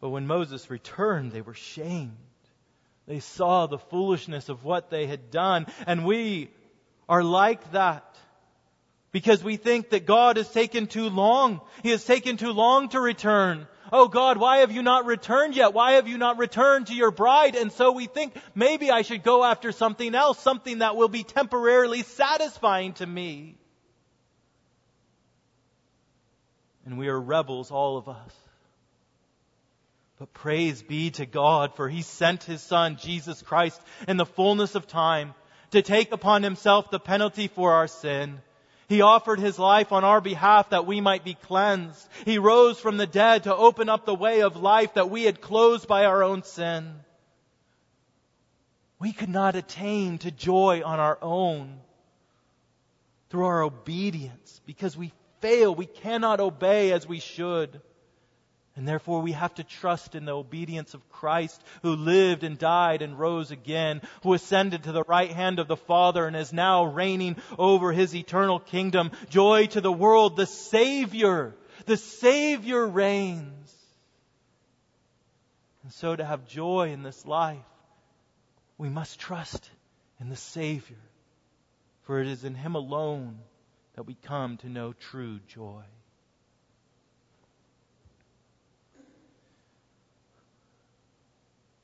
But 0.00 0.10
when 0.10 0.26
Moses 0.26 0.70
returned, 0.70 1.32
they 1.32 1.42
were 1.42 1.54
shamed. 1.54 2.16
They 3.06 3.20
saw 3.20 3.66
the 3.66 3.78
foolishness 3.78 4.48
of 4.48 4.64
what 4.64 4.90
they 4.90 5.06
had 5.06 5.30
done. 5.30 5.66
And 5.86 6.04
we 6.04 6.50
are 7.08 7.22
like 7.22 7.72
that 7.72 8.04
because 9.12 9.42
we 9.42 9.56
think 9.56 9.90
that 9.90 10.06
God 10.06 10.36
has 10.36 10.48
taken 10.50 10.86
too 10.86 11.08
long. 11.08 11.60
He 11.82 11.90
has 11.90 12.04
taken 12.04 12.36
too 12.36 12.52
long 12.52 12.88
to 12.90 13.00
return. 13.00 13.66
Oh 13.92 14.06
God, 14.06 14.38
why 14.38 14.58
have 14.58 14.70
you 14.70 14.82
not 14.82 15.06
returned 15.06 15.56
yet? 15.56 15.74
Why 15.74 15.92
have 15.92 16.06
you 16.06 16.18
not 16.18 16.38
returned 16.38 16.86
to 16.86 16.94
your 16.94 17.10
bride? 17.10 17.56
And 17.56 17.72
so 17.72 17.90
we 17.92 18.06
think 18.06 18.34
maybe 18.54 18.90
I 18.90 19.02
should 19.02 19.24
go 19.24 19.42
after 19.42 19.72
something 19.72 20.14
else, 20.14 20.38
something 20.38 20.78
that 20.78 20.96
will 20.96 21.08
be 21.08 21.24
temporarily 21.24 22.02
satisfying 22.02 22.92
to 22.94 23.06
me. 23.06 23.56
And 26.86 26.98
we 26.98 27.08
are 27.08 27.20
rebels, 27.20 27.70
all 27.70 27.96
of 27.96 28.08
us. 28.08 28.34
But 30.18 30.32
praise 30.32 30.82
be 30.82 31.10
to 31.12 31.26
God, 31.26 31.74
for 31.76 31.88
He 31.88 32.02
sent 32.02 32.44
His 32.44 32.62
Son, 32.62 32.96
Jesus 32.96 33.42
Christ, 33.42 33.80
in 34.06 34.16
the 34.16 34.26
fullness 34.26 34.74
of 34.74 34.86
time 34.86 35.34
to 35.70 35.82
take 35.82 36.12
upon 36.12 36.42
Himself 36.42 36.90
the 36.90 37.00
penalty 37.00 37.48
for 37.48 37.72
our 37.72 37.88
sin 37.88 38.40
he 38.90 39.02
offered 39.02 39.38
his 39.38 39.56
life 39.56 39.92
on 39.92 40.02
our 40.02 40.20
behalf 40.20 40.70
that 40.70 40.84
we 40.84 41.00
might 41.00 41.22
be 41.22 41.34
cleansed. 41.34 42.08
He 42.24 42.38
rose 42.38 42.80
from 42.80 42.96
the 42.96 43.06
dead 43.06 43.44
to 43.44 43.54
open 43.54 43.88
up 43.88 44.04
the 44.04 44.16
way 44.16 44.40
of 44.40 44.56
life 44.56 44.94
that 44.94 45.08
we 45.08 45.22
had 45.22 45.40
closed 45.40 45.86
by 45.86 46.06
our 46.06 46.24
own 46.24 46.42
sin. 46.42 46.96
We 48.98 49.12
could 49.12 49.28
not 49.28 49.54
attain 49.54 50.18
to 50.18 50.32
joy 50.32 50.82
on 50.84 50.98
our 50.98 51.18
own 51.22 51.78
through 53.28 53.44
our 53.44 53.62
obedience 53.62 54.60
because 54.66 54.96
we 54.96 55.12
fail. 55.40 55.74
We 55.74 55.86
cannot 55.86 56.40
obey 56.40 56.92
as 56.92 57.06
we 57.06 57.20
should. 57.20 57.80
And 58.76 58.86
therefore 58.86 59.20
we 59.20 59.32
have 59.32 59.54
to 59.56 59.64
trust 59.64 60.14
in 60.14 60.24
the 60.24 60.34
obedience 60.34 60.94
of 60.94 61.08
Christ 61.10 61.62
who 61.82 61.96
lived 61.96 62.44
and 62.44 62.58
died 62.58 63.02
and 63.02 63.18
rose 63.18 63.50
again, 63.50 64.00
who 64.22 64.32
ascended 64.32 64.84
to 64.84 64.92
the 64.92 65.02
right 65.02 65.30
hand 65.30 65.58
of 65.58 65.68
the 65.68 65.76
Father 65.76 66.26
and 66.26 66.36
is 66.36 66.52
now 66.52 66.84
reigning 66.84 67.36
over 67.58 67.92
his 67.92 68.14
eternal 68.14 68.58
kingdom. 68.58 69.10
Joy 69.28 69.66
to 69.66 69.80
the 69.80 69.92
world, 69.92 70.36
the 70.36 70.46
Savior, 70.46 71.54
the 71.86 71.96
Savior 71.96 72.86
reigns. 72.86 73.74
And 75.82 75.92
so 75.92 76.14
to 76.14 76.24
have 76.24 76.46
joy 76.46 76.90
in 76.92 77.02
this 77.02 77.26
life, 77.26 77.58
we 78.78 78.88
must 78.88 79.18
trust 79.18 79.68
in 80.20 80.28
the 80.28 80.36
Savior, 80.36 80.96
for 82.04 82.20
it 82.20 82.28
is 82.28 82.44
in 82.44 82.54
Him 82.54 82.76
alone 82.76 83.40
that 84.00 84.06
we 84.06 84.14
come 84.14 84.56
to 84.56 84.66
know 84.66 84.94
true 84.94 85.38
joy. 85.46 85.82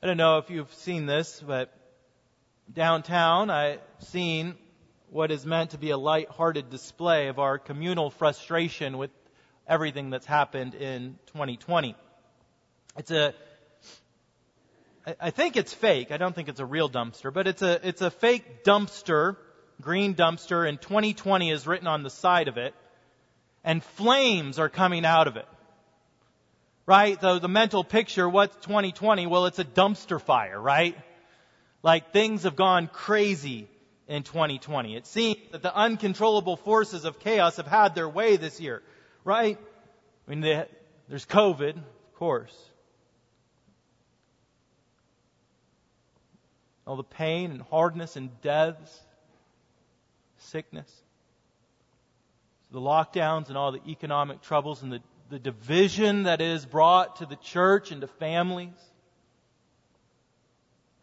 I 0.01 0.07
don't 0.07 0.17
know 0.17 0.39
if 0.39 0.49
you've 0.49 0.73
seen 0.73 1.05
this, 1.05 1.43
but 1.45 1.71
downtown 2.73 3.51
I've 3.51 3.81
seen 3.99 4.55
what 5.11 5.29
is 5.29 5.45
meant 5.45 5.69
to 5.71 5.77
be 5.77 5.91
a 5.91 5.97
light-hearted 5.97 6.71
display 6.71 7.27
of 7.27 7.37
our 7.37 7.59
communal 7.59 8.09
frustration 8.09 8.97
with 8.97 9.11
everything 9.67 10.09
that's 10.09 10.25
happened 10.25 10.73
in 10.73 11.19
2020. 11.27 11.95
It's 12.97 13.11
a 13.11 13.35
I 15.21 15.29
think 15.29 15.55
it's 15.55 15.71
fake. 15.71 16.11
I 16.11 16.17
don't 16.17 16.33
think 16.33 16.49
it's 16.49 16.59
a 16.59 16.65
real 16.65 16.89
dumpster, 16.89 17.31
but 17.31 17.45
it's 17.45 17.61
a 17.61 17.87
it's 17.87 18.01
a 18.01 18.09
fake 18.09 18.63
dumpster, 18.63 19.37
green 19.81 20.15
dumpster, 20.15 20.67
and 20.67 20.81
2020 20.81 21.51
is 21.51 21.67
written 21.67 21.87
on 21.87 22.03
the 22.03 22.09
side 22.09 22.47
of 22.47 22.57
it, 22.57 22.73
and 23.63 23.83
flames 23.83 24.59
are 24.59 24.69
coming 24.69 25.05
out 25.05 25.27
of 25.27 25.37
it 25.37 25.47
right? 26.87 27.19
So 27.21 27.37
the 27.37 27.49
mental 27.49 27.83
picture, 27.83 28.27
what's 28.27 28.55
2020? 28.65 29.27
Well, 29.27 29.45
it's 29.45 29.59
a 29.59 29.65
dumpster 29.65 30.19
fire, 30.19 30.59
right? 30.59 30.97
Like 31.83 32.11
things 32.11 32.43
have 32.43 32.55
gone 32.55 32.87
crazy 32.87 33.67
in 34.07 34.23
2020. 34.23 34.95
It 34.95 35.05
seems 35.05 35.37
that 35.51 35.61
the 35.61 35.75
uncontrollable 35.75 36.55
forces 36.55 37.05
of 37.05 37.19
chaos 37.19 37.57
have 37.57 37.67
had 37.67 37.93
their 37.93 38.09
way 38.09 38.37
this 38.37 38.59
year, 38.59 38.81
right? 39.23 39.59
I 40.25 40.29
mean, 40.29 40.39
they, 40.39 40.65
there's 41.09 41.25
COVID, 41.25 41.75
of 41.75 42.15
course. 42.15 42.55
All 46.87 46.95
the 46.95 47.03
pain 47.03 47.51
and 47.51 47.61
hardness 47.63 48.15
and 48.15 48.41
deaths, 48.41 49.01
sickness, 50.39 50.91
the 52.71 52.81
lockdowns 52.81 53.49
and 53.49 53.57
all 53.57 53.71
the 53.71 53.81
economic 53.87 54.41
troubles 54.41 54.83
and 54.83 54.91
the 54.91 55.01
the 55.29 55.39
division 55.39 56.23
that 56.23 56.41
is 56.41 56.65
brought 56.65 57.17
to 57.17 57.25
the 57.25 57.35
church 57.35 57.91
and 57.91 58.01
to 58.01 58.07
families. 58.07 58.73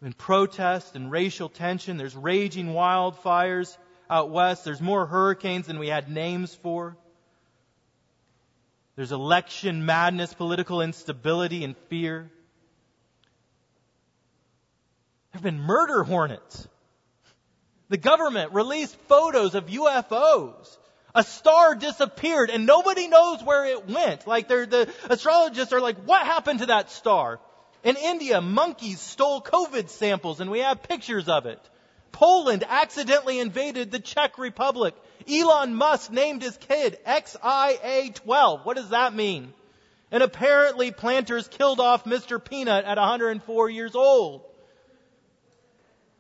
In 0.02 0.12
protest 0.12 0.96
and 0.96 1.10
racial 1.10 1.48
tension, 1.48 1.96
there's 1.96 2.14
raging 2.14 2.68
wildfires 2.68 3.76
out 4.10 4.30
west. 4.30 4.64
There's 4.64 4.80
more 4.80 5.06
hurricanes 5.06 5.66
than 5.66 5.78
we 5.78 5.88
had 5.88 6.10
names 6.10 6.54
for. 6.54 6.96
There's 8.96 9.12
election 9.12 9.86
madness, 9.86 10.32
political 10.34 10.80
instability, 10.80 11.64
and 11.64 11.76
fear. 11.88 12.30
There 15.32 15.40
have 15.40 15.42
been 15.42 15.60
murder 15.60 16.04
hornets. 16.04 16.68
The 17.94 17.98
government 17.98 18.52
released 18.52 18.96
photos 19.06 19.54
of 19.54 19.66
UFOs 19.66 20.78
a 21.14 21.22
star 21.22 21.76
disappeared 21.76 22.50
and 22.50 22.66
nobody 22.66 23.06
knows 23.06 23.40
where 23.40 23.66
it 23.66 23.88
went. 23.88 24.26
Like 24.26 24.48
the 24.48 24.92
astrologists 25.08 25.72
are 25.72 25.80
like, 25.80 25.98
what 25.98 26.26
happened 26.26 26.58
to 26.58 26.66
that 26.66 26.90
star? 26.90 27.38
In 27.84 27.94
India, 27.94 28.40
monkeys 28.40 28.98
stole 28.98 29.40
COVID 29.40 29.90
samples 29.90 30.40
and 30.40 30.50
we 30.50 30.58
have 30.58 30.82
pictures 30.82 31.28
of 31.28 31.46
it. 31.46 31.60
Poland 32.10 32.64
accidentally 32.68 33.38
invaded 33.38 33.92
the 33.92 34.00
Czech 34.00 34.38
Republic. 34.38 34.96
Elon 35.30 35.76
Musk 35.76 36.10
named 36.10 36.42
his 36.42 36.56
kid 36.56 36.98
XIA12. 37.06 38.64
What 38.64 38.76
does 38.76 38.88
that 38.88 39.14
mean? 39.14 39.54
And 40.10 40.24
apparently 40.24 40.90
Planters 40.90 41.46
killed 41.46 41.78
off 41.78 42.02
Mr. 42.02 42.44
Peanut 42.44 42.86
at 42.86 42.98
104 42.98 43.70
years 43.70 43.94
old. 43.94 44.42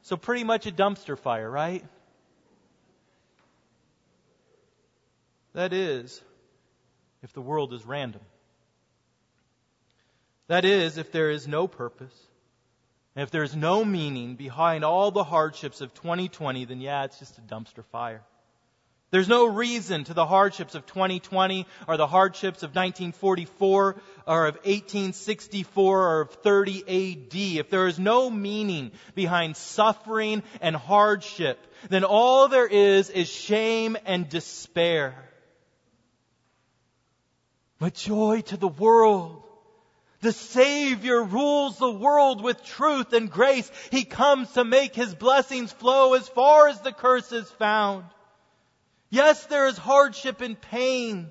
So 0.04 0.18
pretty 0.18 0.44
much 0.44 0.66
a 0.66 0.70
dumpster 0.70 1.18
fire, 1.18 1.50
right? 1.50 1.82
That 5.54 5.72
is, 5.72 6.20
if 7.22 7.32
the 7.32 7.40
world 7.40 7.72
is 7.72 7.86
random. 7.86 8.20
That 10.48 10.66
is, 10.66 10.98
if 10.98 11.10
there 11.10 11.30
is 11.30 11.48
no 11.48 11.66
purpose, 11.66 12.14
and 13.16 13.22
if 13.22 13.30
there 13.30 13.44
is 13.44 13.56
no 13.56 13.82
meaning 13.82 14.36
behind 14.36 14.84
all 14.84 15.10
the 15.10 15.24
hardships 15.24 15.80
of 15.80 15.94
2020, 15.94 16.66
then 16.66 16.82
yeah, 16.82 17.04
it's 17.04 17.18
just 17.18 17.38
a 17.38 17.40
dumpster 17.40 17.84
fire. 17.90 18.20
There's 19.14 19.28
no 19.28 19.46
reason 19.46 20.02
to 20.02 20.12
the 20.12 20.26
hardships 20.26 20.74
of 20.74 20.86
2020 20.86 21.68
or 21.86 21.96
the 21.96 22.04
hardships 22.04 22.64
of 22.64 22.70
1944 22.70 23.94
or 24.26 24.46
of 24.46 24.56
1864 24.56 26.02
or 26.02 26.20
of 26.22 26.30
30 26.32 26.80
AD. 26.80 27.60
If 27.60 27.70
there 27.70 27.86
is 27.86 28.00
no 28.00 28.28
meaning 28.28 28.90
behind 29.14 29.56
suffering 29.56 30.42
and 30.60 30.74
hardship, 30.74 31.64
then 31.90 32.02
all 32.02 32.48
there 32.48 32.66
is 32.66 33.08
is 33.08 33.28
shame 33.28 33.96
and 34.04 34.28
despair. 34.28 35.14
But 37.78 37.94
joy 37.94 38.40
to 38.46 38.56
the 38.56 38.66
world. 38.66 39.44
The 40.22 40.32
Savior 40.32 41.22
rules 41.22 41.78
the 41.78 41.88
world 41.88 42.42
with 42.42 42.64
truth 42.64 43.12
and 43.12 43.30
grace. 43.30 43.70
He 43.92 44.04
comes 44.04 44.50
to 44.54 44.64
make 44.64 44.96
His 44.96 45.14
blessings 45.14 45.70
flow 45.70 46.14
as 46.14 46.26
far 46.26 46.66
as 46.66 46.80
the 46.80 46.92
curse 46.92 47.30
is 47.30 47.48
found. 47.52 48.06
Yes, 49.14 49.46
there 49.46 49.68
is 49.68 49.78
hardship 49.78 50.40
and 50.40 50.60
pain, 50.60 51.30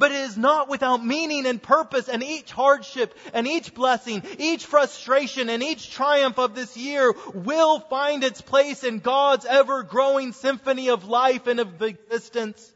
but 0.00 0.10
it 0.10 0.16
is 0.16 0.36
not 0.36 0.68
without 0.68 1.04
meaning 1.04 1.46
and 1.46 1.62
purpose 1.62 2.08
and 2.08 2.24
each 2.24 2.50
hardship 2.50 3.16
and 3.32 3.46
each 3.46 3.72
blessing, 3.72 4.24
each 4.36 4.66
frustration 4.66 5.48
and 5.48 5.62
each 5.62 5.92
triumph 5.92 6.40
of 6.40 6.56
this 6.56 6.76
year 6.76 7.14
will 7.32 7.78
find 7.78 8.24
its 8.24 8.40
place 8.40 8.82
in 8.82 8.98
God's 8.98 9.46
ever 9.46 9.84
growing 9.84 10.32
symphony 10.32 10.88
of 10.88 11.04
life 11.04 11.46
and 11.46 11.60
of 11.60 11.80
existence. 11.80 12.68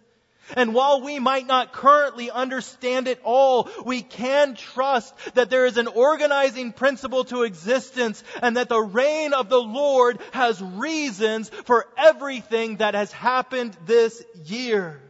And 0.56 0.74
while 0.74 1.00
we 1.00 1.18
might 1.18 1.46
not 1.46 1.72
currently 1.72 2.30
understand 2.30 3.08
it 3.08 3.20
all, 3.24 3.68
we 3.84 4.02
can 4.02 4.54
trust 4.54 5.14
that 5.34 5.50
there 5.50 5.66
is 5.66 5.76
an 5.76 5.86
organizing 5.86 6.72
principle 6.72 7.24
to 7.24 7.44
existence 7.44 8.22
and 8.42 8.56
that 8.56 8.68
the 8.68 8.80
reign 8.80 9.32
of 9.32 9.48
the 9.48 9.62
Lord 9.62 10.18
has 10.32 10.60
reasons 10.60 11.48
for 11.48 11.86
everything 11.96 12.78
that 12.78 12.94
has 12.94 13.12
happened 13.12 13.76
this 13.86 14.22
year. 14.44 15.00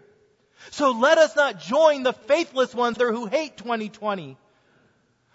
So 0.70 0.92
let 0.92 1.18
us 1.18 1.34
not 1.34 1.60
join 1.60 2.02
the 2.02 2.12
faithless 2.12 2.74
ones 2.74 2.96
there 2.96 3.12
who 3.12 3.26
hate 3.26 3.56
2020. 3.56 4.36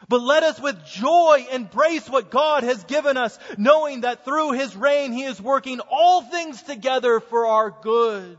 But 0.09 0.21
let 0.21 0.43
us 0.43 0.59
with 0.59 0.85
joy 0.85 1.47
embrace 1.51 2.09
what 2.09 2.29
God 2.29 2.63
has 2.63 2.83
given 2.85 3.17
us, 3.17 3.37
knowing 3.57 4.01
that 4.01 4.23
through 4.23 4.51
His 4.51 4.75
reign 4.75 5.11
He 5.11 5.23
is 5.23 5.41
working 5.41 5.79
all 5.79 6.21
things 6.21 6.61
together 6.61 7.19
for 7.19 7.47
our 7.47 7.71
good. 7.71 8.37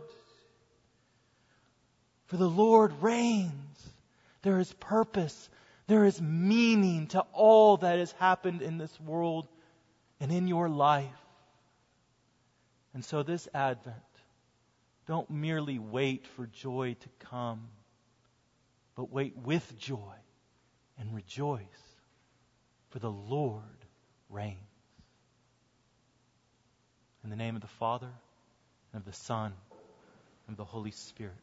For 2.28 2.36
the 2.36 2.48
Lord 2.48 3.02
reigns. 3.02 3.52
There 4.42 4.60
is 4.60 4.72
purpose. 4.74 5.48
There 5.86 6.04
is 6.04 6.20
meaning 6.20 7.08
to 7.08 7.20
all 7.32 7.78
that 7.78 7.98
has 7.98 8.12
happened 8.12 8.62
in 8.62 8.78
this 8.78 9.00
world 9.00 9.48
and 10.20 10.30
in 10.30 10.46
your 10.46 10.68
life. 10.68 11.08
And 12.94 13.04
so 13.04 13.22
this 13.22 13.48
Advent, 13.54 13.96
don't 15.06 15.30
merely 15.30 15.78
wait 15.78 16.26
for 16.26 16.46
joy 16.46 16.96
to 17.00 17.26
come, 17.26 17.68
but 18.94 19.10
wait 19.10 19.36
with 19.36 19.78
joy 19.78 20.14
and 20.98 21.14
rejoice, 21.14 21.62
for 22.90 22.98
the 22.98 23.10
Lord 23.10 23.62
reigns. 24.28 24.58
In 27.24 27.30
the 27.30 27.36
name 27.36 27.56
of 27.56 27.62
the 27.62 27.68
Father, 27.68 28.10
and 28.92 29.00
of 29.00 29.06
the 29.06 29.12
Son, 29.16 29.52
and 30.46 30.54
of 30.54 30.56
the 30.56 30.64
Holy 30.64 30.90
Spirit. 30.90 31.34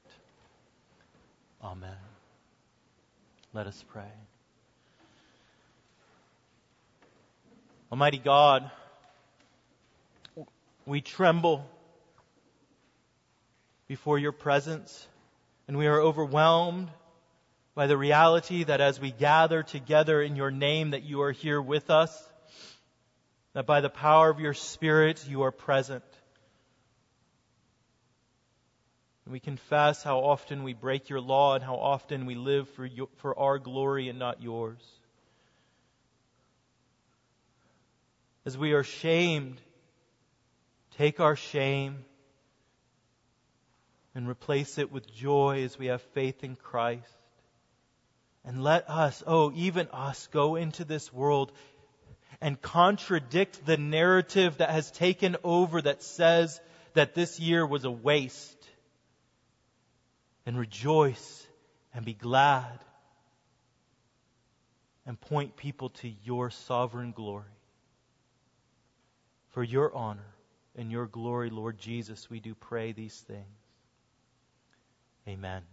Amen. 1.66 1.97
Let 3.51 3.66
us 3.66 3.84
pray. 3.89 4.11
Almighty 7.91 8.20
God, 8.20 8.70
we 10.86 11.01
tremble 11.01 11.68
before 13.88 14.20
your 14.20 14.32
presence 14.32 15.07
and 15.68 15.76
we 15.76 15.88
are 15.88 15.99
overwhelmed 15.99 16.91
by 17.74 17.88
the 17.88 17.97
reality 17.97 18.63
that 18.66 18.80
as 18.80 18.99
we 18.99 19.09
gather 19.09 19.63
together 19.63 20.22
in 20.22 20.36
your 20.36 20.51
name 20.51 20.91
that 20.91 21.01
you 21.01 21.24
are 21.24 21.32
here 21.32 21.59
with 21.59 21.89
us, 21.89 22.16
that 23.53 23.66
by 23.66 23.82
the 23.82 23.89
power 23.89 24.30
of 24.30 24.39
your 24.39 24.53
Spirit 24.53 25.28
you 25.28 25.41
are 25.41 25.51
present. 25.51 26.03
And 29.26 29.34
we 29.34 29.39
confess 29.39 30.03
how 30.03 30.19
often 30.19 30.63
we 30.63 30.73
break 30.73 31.09
your 31.09 31.19
law 31.19 31.55
and 31.55 31.63
how 31.63 31.76
often 31.76 32.28
we 32.28 32.36
live 32.36 32.69
for, 32.69 32.86
your, 32.86 33.07
for 33.17 33.38
our 33.38 33.57
glory 33.57 34.07
and 34.07 34.19
not 34.19 34.41
yours. 34.41 34.80
As 38.45 38.55
we 38.55 38.73
are 38.73 38.84
shamed, 38.84 39.59
take 40.97 41.19
our 41.19 41.36
shame 41.36 42.05
and 44.13 44.30
replace 44.30 44.78
it 44.78 44.91
with 44.91 45.11
joy 45.11 45.63
as 45.63 45.80
we 45.80 45.88
have 45.88 46.03
faith 46.13 46.43
in 46.43 46.55
Christ. 46.55 47.09
And 48.45 48.63
let 48.63 48.88
us, 48.88 49.23
oh, 49.26 49.51
even 49.55 49.88
us, 49.91 50.28
go 50.28 50.55
into 50.55 50.86
this 50.86 51.11
world 51.11 51.51
and 52.39 52.61
contradict 52.61 53.65
the 53.65 53.78
narrative 53.78 54.57
that 54.57 54.69
has 54.69 54.91
taken 54.91 55.36
over 55.43 55.82
that 55.82 56.03
says 56.03 56.61
that 56.93 57.15
this 57.15 57.39
year 57.39 57.65
was 57.65 57.86
a 57.86 57.91
waste 57.91 58.54
and 60.45 60.57
rejoice 60.57 61.47
and 61.93 62.05
be 62.05 62.13
glad 62.13 62.79
and 65.05 65.19
point 65.19 65.55
people 65.55 65.89
to 65.89 66.11
your 66.23 66.49
sovereign 66.49 67.11
glory. 67.11 67.45
For 69.49 69.63
your 69.63 69.93
honor 69.95 70.35
and 70.75 70.91
your 70.91 71.05
glory, 71.05 71.49
Lord 71.49 71.77
Jesus, 71.77 72.29
we 72.29 72.39
do 72.39 72.53
pray 72.53 72.91
these 72.91 73.17
things. 73.27 73.45
Amen. 75.27 75.63